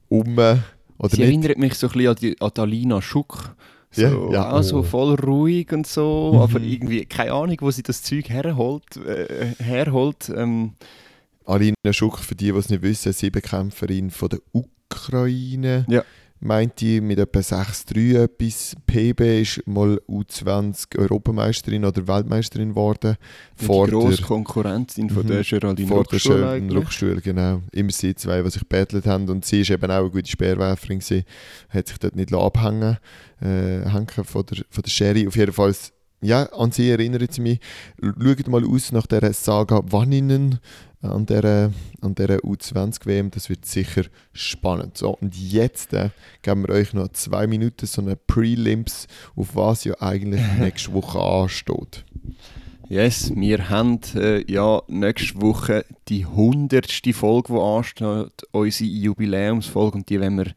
[0.09, 0.39] um.
[0.39, 1.29] Oder sie nicht?
[1.29, 3.55] erinnert mich so ein bisschen an, die, an Alina Schuck
[3.95, 4.51] so, ja, ja.
[4.51, 6.41] Auch so voll ruhig und so, mhm.
[6.41, 8.97] aber irgendwie keine Ahnung, wo sie das Zeug herholt.
[8.97, 10.73] Äh, herholt ähm.
[11.45, 15.85] Alina Schuck, für die, die es nicht wissen, Siebenkämpferin von der UK Ukraine.
[15.89, 16.05] Ja.
[16.41, 18.77] Meinte ich mit etwa 6-3 etwas.
[18.87, 23.17] PB ist mal U20 Europameisterin oder Weltmeisterin geworden.
[23.61, 25.29] Die Vor grosse der- Konkurrentin von Mhm.
[25.29, 26.79] der Geraldine vor der Ruckstuhl schönen eigentlich.
[26.79, 27.63] Ruckstuhl, genau.
[27.73, 29.29] Immer sie zwei, die sich bettelt haben.
[29.31, 31.25] Und sie ist eben auch eine gute Speerwerferin gewesen.
[31.71, 32.99] Hat sich dort nicht abhängen
[33.41, 33.83] äh,
[34.25, 35.27] von der, von der Sherry.
[35.27, 35.75] Auf jeden Fall,
[36.25, 37.61] ja, an sie erinnert es mich.
[38.03, 40.61] Schaut mal aus nach dieser Saga Wanninen
[41.05, 41.71] an dieser,
[42.01, 43.31] an dieser U20-WM.
[43.31, 44.99] Das wird sicher spannend.
[44.99, 46.11] So, und jetzt äh,
[46.43, 49.07] geben wir euch noch zwei Minuten so eine Prelims,
[49.37, 52.05] auf was ja eigentlich nächste Woche ansteht.
[52.89, 60.11] Yes, wir haben äh, ja nächste Woche die hundertste Folge, die ansteht, unsere Jubiläumsfolge und
[60.11, 60.55] die wollen wir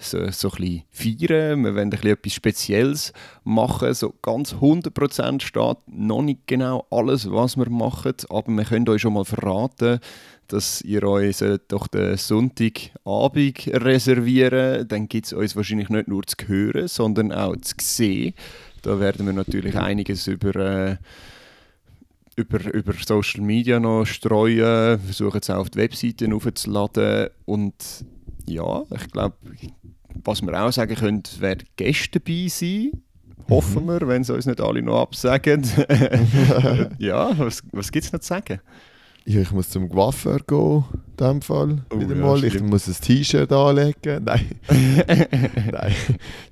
[0.00, 1.64] so, so ein feiern.
[1.64, 3.12] Wir wollen ein etwas Spezielles
[3.44, 3.94] machen.
[3.94, 9.02] So ganz 100% steht noch nicht genau alles, was wir machen, aber wir können euch
[9.02, 10.00] schon mal verraten,
[10.48, 16.24] dass ihr euch sollt doch den Sonntagabend reservieren Dann gibt es uns wahrscheinlich nicht nur
[16.24, 18.34] zu hören, sondern auch zu sehen.
[18.82, 20.56] Da werden wir natürlich einiges über...
[20.56, 20.96] Äh,
[22.36, 27.74] über, über Social Media noch streuen, versuchen es auch auf die Webseite aufzuladen und
[28.46, 29.36] ja, ich glaube,
[30.24, 33.02] was wir auch sagen können, werden Gäste dabei sein.
[33.48, 35.64] Hoffen wir, wenn sie uns nicht alle noch absagen.
[36.98, 38.60] ja, was, was gibt es noch zu sagen?
[39.26, 41.84] Ja, ich muss zum Coiffeur gehen, in dem Fall.
[41.90, 42.42] Oh wieder ja, mal.
[42.42, 44.24] Ich muss ein T-Shirt anlegen.
[44.24, 44.46] Nein.
[45.72, 45.94] Nein.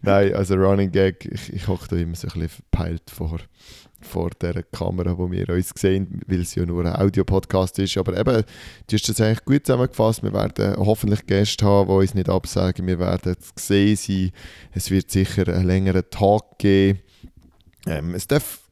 [0.02, 3.38] Nein, also Running Gag, ich, ich hocke da immer so ein bisschen verpeilt vor,
[4.00, 7.96] vor der Kamera, wo wir uns sehen, weil es ja nur ein Audiopodcast ist.
[7.98, 8.44] Aber eben,
[8.86, 10.22] du hast das eigentlich gut zusammengefasst.
[10.22, 12.86] Wir werden hoffentlich Gäste haben, die uns nicht absagen.
[12.86, 14.30] Wir werden gesehen sein.
[14.72, 17.00] Es wird sicher einen längeren Tag geben.
[17.86, 18.67] Ähm, es darf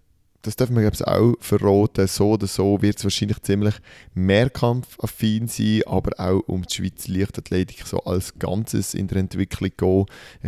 [0.47, 3.75] das darf man glaube ich auch verraten, so oder so wird es wahrscheinlich ziemlich
[4.15, 10.07] mehrkampfaffin sein, aber auch um die Schweizer Leichtathletik so als Ganzes in der Entwicklung gehen.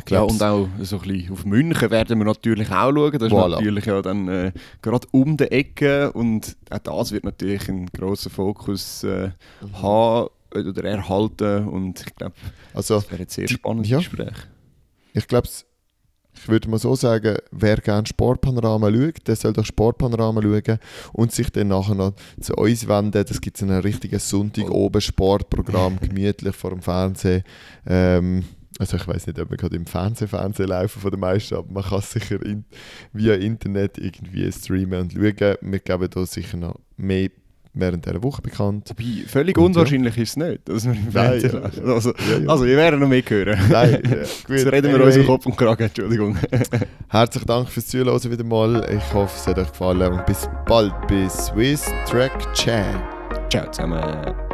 [0.09, 3.13] Ja, und auch so ein bisschen auf München werden wir natürlich auch schauen.
[3.13, 3.51] Das ist Voilà.
[3.51, 8.31] natürlich ja dann äh, gerade um die Ecke und auch das wird natürlich einen grossen
[8.31, 9.31] Fokus äh,
[9.75, 12.35] haben oder erhalten und ich glaube,
[12.73, 13.99] also, das wäre ein sehr spannendes ja.
[13.99, 14.37] Gespräch.
[15.13, 15.49] ich glaube,
[16.41, 20.79] ich würde mal so sagen, wer gerne Sportpanorama schaut, der soll doch Sportpanorama schauen
[21.13, 23.25] und sich dann nachher noch zu uns wenden.
[23.25, 27.43] Das gibt es ein richtiges Sonntag oben Sportprogramm, gemütlich vor dem Fernsehen.
[27.87, 28.45] Ähm,
[28.79, 31.71] also ich weiß nicht, ob wir gerade im Fernsehen Fernsehen laufen von den meisten, aber
[31.73, 32.65] man kann es sicher in,
[33.13, 35.57] via Internet irgendwie streamen und schauen.
[35.61, 37.31] Wir geben da sicher noch mehr
[37.81, 38.89] während dieser Woche bekannt.
[38.91, 39.81] Wobei, völlig Und ja.
[39.83, 41.87] unwahrscheinlich ist es nicht, dass wir im Nein, Fernsehen ja, laufen.
[41.87, 41.95] ja.
[41.95, 42.49] Also, Ja, ja.
[42.49, 43.59] also, ihr werdet noch mehr hören.
[43.71, 44.17] Nein, ja.
[44.17, 46.37] Jetzt reden wir Anyway, uns im Kopf und Kragen, Entschuldigung.
[47.09, 48.87] Herzlichen Dank fürs Zuhören wieder mal.
[48.91, 52.85] Ich hoffe, es hat euch gefallen und bis bald bei Swiss Track Chat.
[53.51, 54.48] Ciao zusammen.